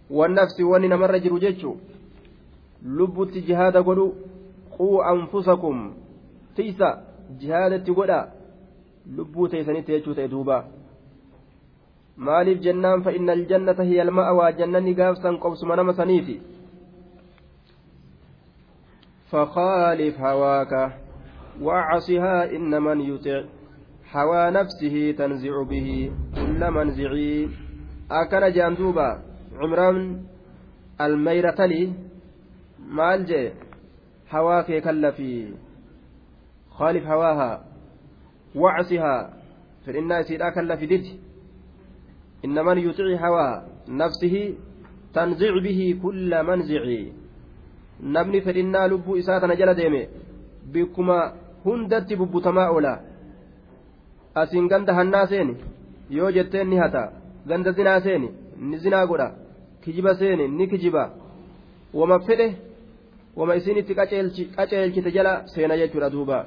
[0.09, 1.71] wannafsi wanni namarra jiru jechu
[2.83, 4.15] godhu
[4.77, 5.93] quu anfusakum
[6.55, 7.03] tiysa
[7.39, 8.27] jihaadatti godha
[9.15, 10.63] lubbuu teeysanitti jechuu ta'e duubaa
[12.17, 16.41] maaliif jennaan fa'inna aljannata hiya alma'awaa jannanni gaafsan qobsuma nama saniiti
[19.29, 20.73] فخالف هواك
[21.61, 23.43] وعصها إن من يطع
[24.11, 27.49] هوى نفسه تنزع به كل منزعي
[28.11, 29.21] أكن جاندوبا
[29.61, 30.23] عمران
[32.89, 33.51] الميرتلي مالجي
[34.31, 35.53] هواك كلفي
[36.69, 37.63] خالف هواها
[38.55, 39.33] وعصها
[39.85, 41.19] فإن سيدا كلفي ددي
[42.45, 44.55] إن من يطيع هوى نفسه
[45.13, 46.83] تنزع به كل منزع
[48.01, 50.09] namni fedhinnaa lubbuu isaa tana jala deeme
[50.71, 51.15] bikkuma
[51.63, 52.93] hundatti bubbutamaa oola
[54.41, 55.55] asiin ganda hannaa seeni
[56.17, 57.01] yoo jetteen ni hata
[57.49, 58.29] ganda zinaa seeni
[58.69, 59.27] ni zinaa godha
[59.81, 61.03] kijiba seeni ni kijiba
[61.93, 62.47] wama fedhe
[63.81, 63.93] itti
[64.57, 66.37] qaceelchite jala seena jechuudha duuba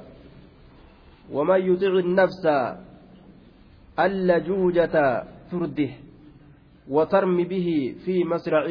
[1.35, 2.55] waman yuxici nafsa
[4.05, 5.91] allajuujata ترده
[6.89, 7.67] وترمي به
[8.05, 8.65] في مسرع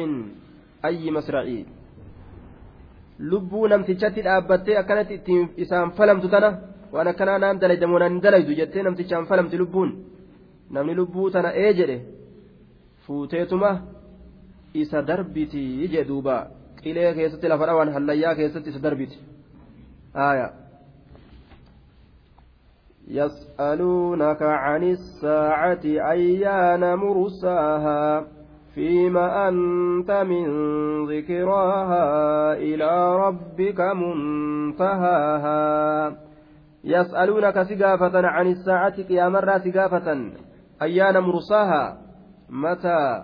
[0.85, 1.45] أي مسرع
[3.31, 6.49] lubbuu namtichatti dhaabbattee akkanatti ittiin isaan falamtu tana
[6.93, 9.91] waan akkanaa naan dalaydamoo naan dalaydu jettee namtichaan falamti lubbuun
[10.73, 11.97] namni lubbuu tana ee jedhe
[13.05, 13.71] fuuteetuma
[14.81, 15.63] isa darbiti
[15.93, 16.35] jedhuuba
[16.83, 19.17] qilee keessatti lafa dhawan hallayyaa keessatti isa darbiti.
[20.13, 20.51] Aayaa.
[23.07, 28.25] يسألونك عن الساعة أيان مرساها
[28.75, 30.45] فيما أنت من
[31.05, 35.61] ذكراها إلى ربك منتهاها
[36.83, 40.31] يسألونك سقافة عن الساعة قيام سقافة
[40.81, 41.97] أيان مرساها
[42.49, 43.23] متى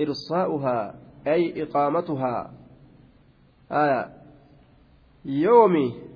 [0.00, 2.51] إرصاؤها أي إقامتها
[3.71, 4.09] آية
[5.25, 6.11] يومي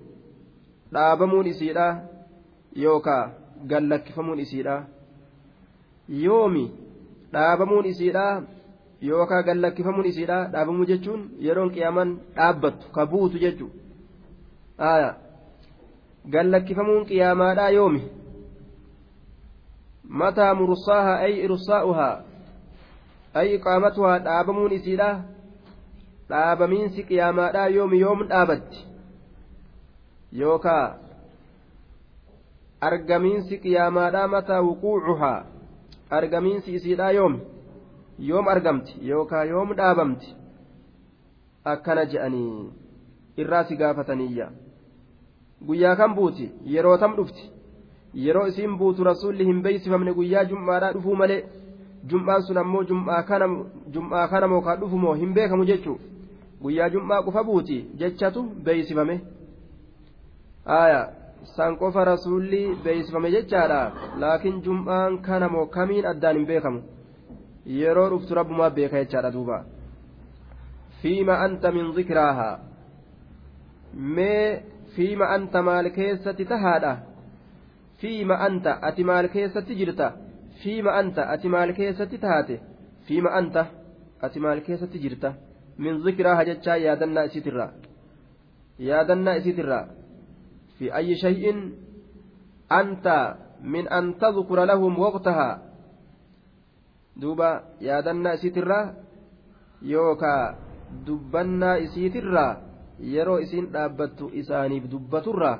[0.95, 1.85] dhaabamuun isiidha
[2.83, 3.23] yookaa
[3.71, 4.75] gallakkifamuun isiidha
[6.25, 6.65] yoomi
[7.33, 8.25] dhaabamuun isiidha
[9.09, 15.09] yookaa gallakkifamuun isiidha dhaabamuu jechuun yeroon qiyaaman dhaabbattu ka buutu jechuudha
[16.35, 18.01] gallakkifamuun qiyaamaadhaa yoomi
[20.21, 22.13] mataa mursaaha ay irsaa'uhaa
[23.34, 25.10] ay iqaamatuhaa dhaabamuun isiidha.
[26.30, 28.80] Dhaabamiinsi qiyaamaadhaa yoomi yoom dhaabatti.
[30.40, 30.86] Yookaa
[32.88, 35.38] argamiinsi qiyaamaadhaa mataa wuquucuhaa.
[36.18, 37.34] Argamiinsi isiidhaa yoom
[38.28, 40.28] yoom argamti yookaan yoom dhaabamti.
[41.72, 42.72] Akkana je'anii
[43.36, 44.46] irraa si gaafataniyya
[45.66, 46.46] guyyaa kan buuti?
[46.74, 47.50] Yeroo tam dhufti.
[48.14, 51.42] Yeroo isiin buutu rasuulli hin beeksifamne guyyaa jum'aadhaa dhufuu malee
[52.08, 53.22] jum'aan sun ammoo jum'aa
[54.32, 55.98] kana moo kan dhufu moo hin beekamu jechuu
[56.62, 59.20] guyyaa jum'aa qofa buuti jechatu beeksifame
[60.66, 61.20] aayaa.
[61.56, 63.80] san qofa rasuulli beeksifame jechaadha
[64.22, 66.80] laakiin jum'aan kana moo kamiin addaan hin beekamu
[67.80, 69.58] yeroo dhuftu rabbumaa beeka jechaadha duuba
[71.02, 72.54] fiima anta min zikraahaa
[74.16, 74.62] mee
[74.96, 76.92] fiima anta maal keessatti tahaadha
[78.02, 80.12] fiima anta ati maal keessatti jirta
[80.62, 82.56] fiima anta ati maal keessatti taate
[83.06, 83.62] fiima anta
[84.26, 85.30] ati maal keessatti jirta
[85.84, 87.70] min zikraaha jechaa yaadannaa isiitirraa
[88.90, 89.84] yaadannaa isiitirraa
[90.80, 91.44] في أي شيء
[92.72, 95.62] أنت من أن تذكر لهم وقتها
[97.16, 97.50] دوبا
[97.80, 98.94] يادنا إسيترا
[99.82, 100.34] يوكا
[101.06, 105.58] دبنا إسيترا yeroo isiin dhaabbattu isaaniif dubbaturraa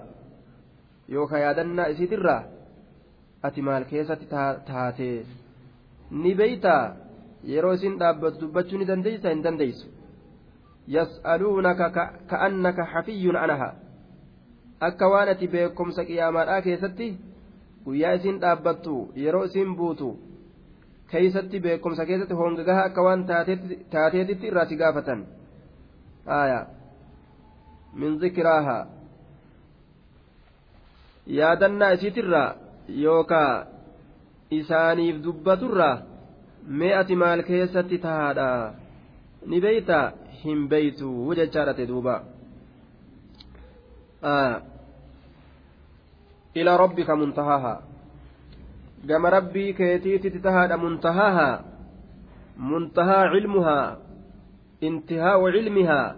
[1.09, 2.42] yookaan yaadannaa isiitirraa
[3.43, 4.26] ati maal keessatti
[4.66, 5.11] taate?
[6.11, 6.97] Ni beeytaa
[7.53, 9.28] yeroo isiin dhaabbattu dubbachuu ni dandeeysa?
[9.28, 9.88] Hin dandeeysu.
[10.97, 11.91] Yas'aluunaka
[12.30, 13.74] ka'annaka hafiyyun anaha.
[14.80, 17.09] Akka waan ati beekumsa qiyaamaadhaa keessatti
[17.84, 20.11] guyyaa isiin dhaabbattu yeroo isiin buutu
[21.11, 23.26] keeysatti beekumsa keessatti hongagaha akka waan
[23.91, 25.26] taateetitti irraa si gaafatan.
[26.26, 26.66] Aya.
[27.95, 28.78] Min zikraaha.
[31.38, 32.49] Yaadannaa isiitirraa
[33.05, 33.66] yookaa
[34.51, 36.03] isaaniif dubbaturraa
[36.66, 38.49] mee ati maal keessatti tahaadha
[39.47, 40.12] ni beeyta
[40.43, 42.16] hin beeytu jechaadhate duuba
[46.57, 47.82] إلى ربك منتهاها
[49.09, 51.64] قام ربي كيتيتي تهاد منتهاها
[52.59, 53.99] منتهى علمها
[54.82, 56.16] انتهاء علمها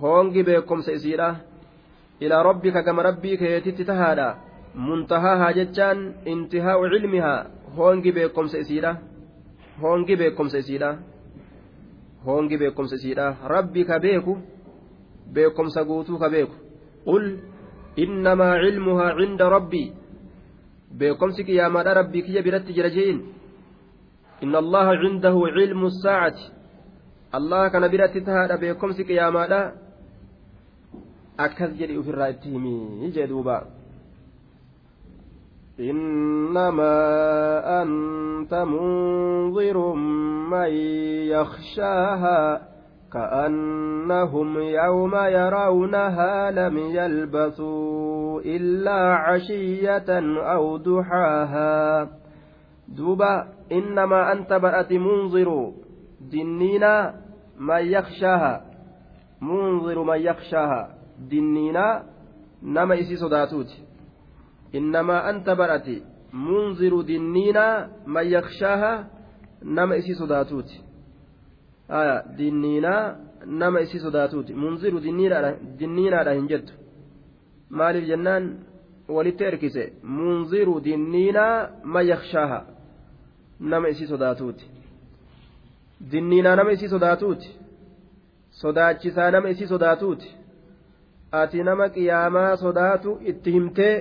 [0.00, 1.36] هونجي بكم سيسيرة
[2.22, 3.36] إلى ربك قام ربي
[4.74, 8.98] تهاد منتهاها جتان انتهاء علمها هونجي بكم سيسيرة
[9.78, 10.98] هونجي بكم سيسيرة
[12.24, 14.36] هونجي بكم سيسيرة ربي كبيكو
[15.34, 16.56] بكم سقوتو كبيكو
[17.06, 17.38] قل
[17.98, 19.92] إنما علمها عند ربي
[20.98, 23.18] beekomsi qiyaamaadha rabbii kiyya biratti jira je'in
[24.44, 26.52] inna allaha cindahu cilmu saacati
[27.32, 29.60] allah kana biratti tahaadha beekomsi qiyaamaadha
[31.38, 33.56] akkas jedhi ufirraa itti himii jee duuba
[35.80, 36.92] إنما
[37.82, 39.94] أنت منظر
[40.50, 40.68] من
[41.32, 42.62] يخشاها
[43.12, 52.08] كأنهم يوم يرونها لم يلبثوا إلا عشية أو ضحاها.
[52.88, 55.72] دوبا إنما أنت بأت منظر
[56.32, 57.14] دنينا
[57.58, 58.64] من يخشاها.
[59.40, 60.88] منظر من يخشاها.
[61.30, 62.02] دنينا
[62.62, 63.16] نما إسي
[64.78, 65.96] innamaa anta barati
[66.32, 68.92] munziru dinniinaa man yakshaaha
[69.76, 70.76] nama isii sodaatuuti
[71.88, 73.16] aya dinniinaa
[73.46, 75.00] nama isii sodaatuuti munziru
[75.80, 76.74] dinniinaadha hin jettu
[77.78, 78.44] maaliif jennaan
[79.16, 81.56] walitti erkise munziru dinniinaa
[81.94, 82.60] man yakshaaha
[83.60, 84.70] nama isii sodaatuuti
[86.12, 87.50] dinniinaa nama isii sodaatuuti
[88.62, 90.36] sodaachisaa nama isii sodaatuuti
[91.40, 93.94] ati nama qiyaamaa sodaatu itti himtee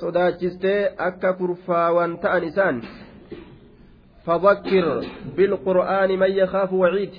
[0.00, 2.78] sodaachistee akka kurfaawan ta'an isaan
[4.28, 7.12] فذكر بالقرآن من يخاف وعيد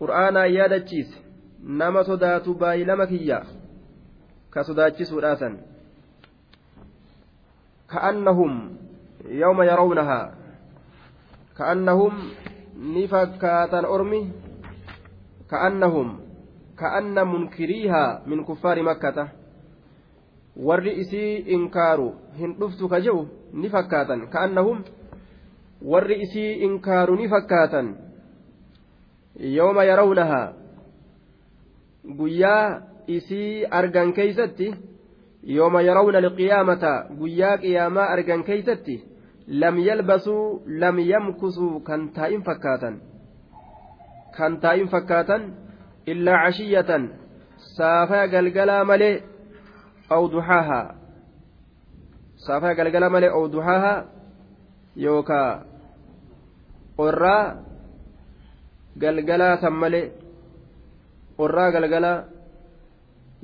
[0.00, 1.10] قرآنا يادتشيس
[1.64, 3.42] نما صدات باي لمكيا
[4.52, 5.60] كصداتشيس راسا
[7.90, 8.76] كأنهم
[9.24, 10.34] يوم يرونها
[11.58, 12.12] كأنهم
[12.76, 14.30] نفكاتا أرمي
[15.50, 16.20] كأنهم
[16.78, 19.28] كأن منكريها من كفار مكة
[20.66, 24.84] warri isii inkaaru hin dhuftu ka jehu ni fakkaatan ka'annahum
[25.92, 27.90] warri isii inkaaru ni fakkaatan
[29.56, 30.46] yooma yarawnahaa
[32.20, 32.80] guyyaa
[33.18, 34.74] isii argan keeysatti
[35.58, 38.96] yooma yarawna alqiyaamata guyyaa qiyaamaa argan keeysatti
[39.62, 40.42] lam yalbasuu
[40.82, 43.00] lam yamkusuu kan taa'in fakkaatan
[44.36, 45.42] kan taa'in fakkaatan
[46.12, 47.10] illaa cashiyatan
[47.76, 49.14] saafaya galgalaa malee
[50.14, 50.86] aw duxaahaa
[52.46, 53.98] saafaya galgalaa malee aw duxaahaa
[55.04, 55.50] yookaa
[56.98, 57.44] qorraa
[59.02, 60.04] galgalaa san malee
[61.38, 62.18] qorraa galgalaa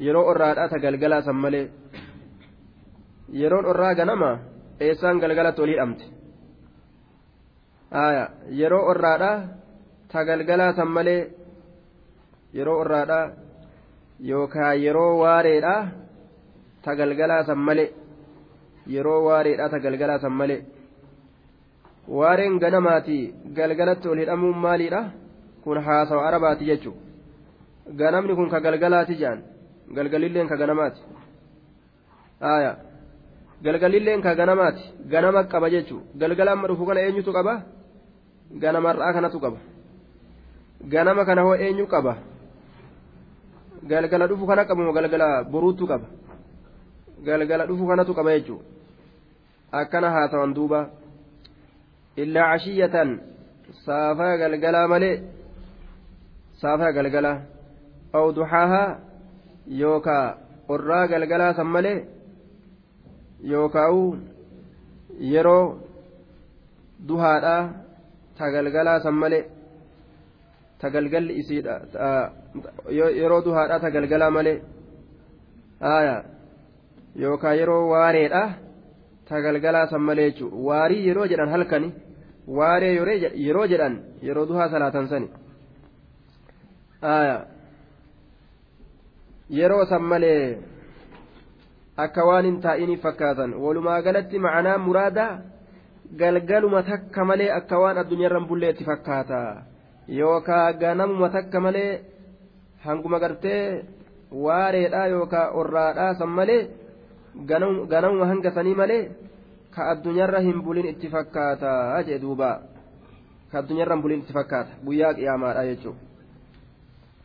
[0.04, 1.66] yeroo orraadhaa ta galgalaa san malee
[3.40, 4.30] yeroon orraa ganama
[4.86, 6.04] eessaan galgalatti ol hidhamte
[8.60, 9.36] yeroo orraadhaa
[10.12, 11.20] ta galgalaa san malee
[12.56, 13.24] yeroo orraadhaa
[14.30, 15.80] yookaan yeroo waareedhaa
[16.84, 17.90] ta galgalaa san malee
[18.94, 20.62] yeroo waareedhaa ta galgalaa san malee.
[22.08, 25.00] waareen ganamaati galgalatti ol hidhamuun maaliidha
[25.64, 26.96] kun haasawa arabaati jechuun
[28.00, 29.40] ganamni kun ka galgalaati jedhan
[29.96, 31.00] galgalilleen ka ganamaati
[33.64, 37.54] galgalilleen ka ganamaati ganama qaba jechuun galgala amma dhufu kana eenyutu qaba
[38.62, 39.58] ganamarraa kanatu qaba
[40.92, 42.12] ganama kana hoo eenyu qaba
[43.90, 46.06] galgala dhufu kana qabamu galgala boruutu qaba
[47.26, 48.62] galgala dhufu kanatu qaba jechuun
[49.80, 50.80] akkana haasawan duuba.
[52.16, 53.20] illaa cashiyatan
[53.84, 55.16] saafaa galgalaa malee
[56.62, 57.38] saafaa galgalaa
[58.18, 58.98] aw duxaahaa
[59.82, 60.26] yookaa
[60.68, 61.98] qorraa galgalaa san malee
[63.52, 64.02] yookaa'u
[65.32, 65.64] yeroo
[67.08, 67.62] duhaadhaa
[68.38, 69.44] ta galgalaa san malee
[70.84, 71.74] tagalgalli isiidha
[72.98, 74.58] yeroo duhaadha tagalgalaa malee
[77.22, 78.42] yookaan yeroo waareedha.
[79.28, 81.88] Tagalgalaa san malee jechuudha waarii yeroo jedhan halkani
[82.56, 82.92] waaree
[83.46, 85.28] yeroo jedhan yeroo duhaa salaatan sani.
[89.58, 90.58] Yeroo san malee
[91.96, 95.32] akka waan hin taa'iniif fakkaatan walumaa galatti macanaa muraadaa
[96.20, 99.40] galgaluma takka malee akka waan addunyaarra bullee itti fakkaata.
[100.08, 101.90] Yookaan ganamuma takka malee
[102.84, 103.84] hanguma gartee
[104.46, 106.62] waareedhaa yookaan orraadhaa san malee
[107.45, 109.03] ganamuma hanga sanii malee
[109.75, 112.51] ka addunyaarra hin bulin itti fakkaata jee duuba
[113.51, 116.09] ka addunyaarra hin bulin itti fakkaata guyyaa qiyaamaadha jechuudha.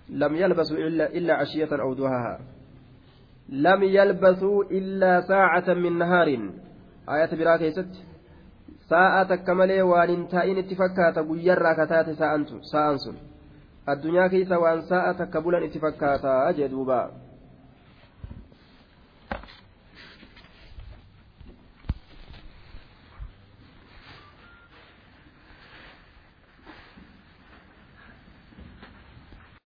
[0.08, 2.40] لم يلبسوا إلا, إلا عشية أو ضحاها
[3.48, 6.28] لم يلبثوا إلا ساعة من نهار
[7.08, 7.94] آية براكة ست
[8.88, 13.16] ساعة كمالي وان تائن اتفكات بيرا كتات ساعة سن
[13.88, 17.10] الدنيا كيس وان ساعة كبولا اتفكاتا أجدوبا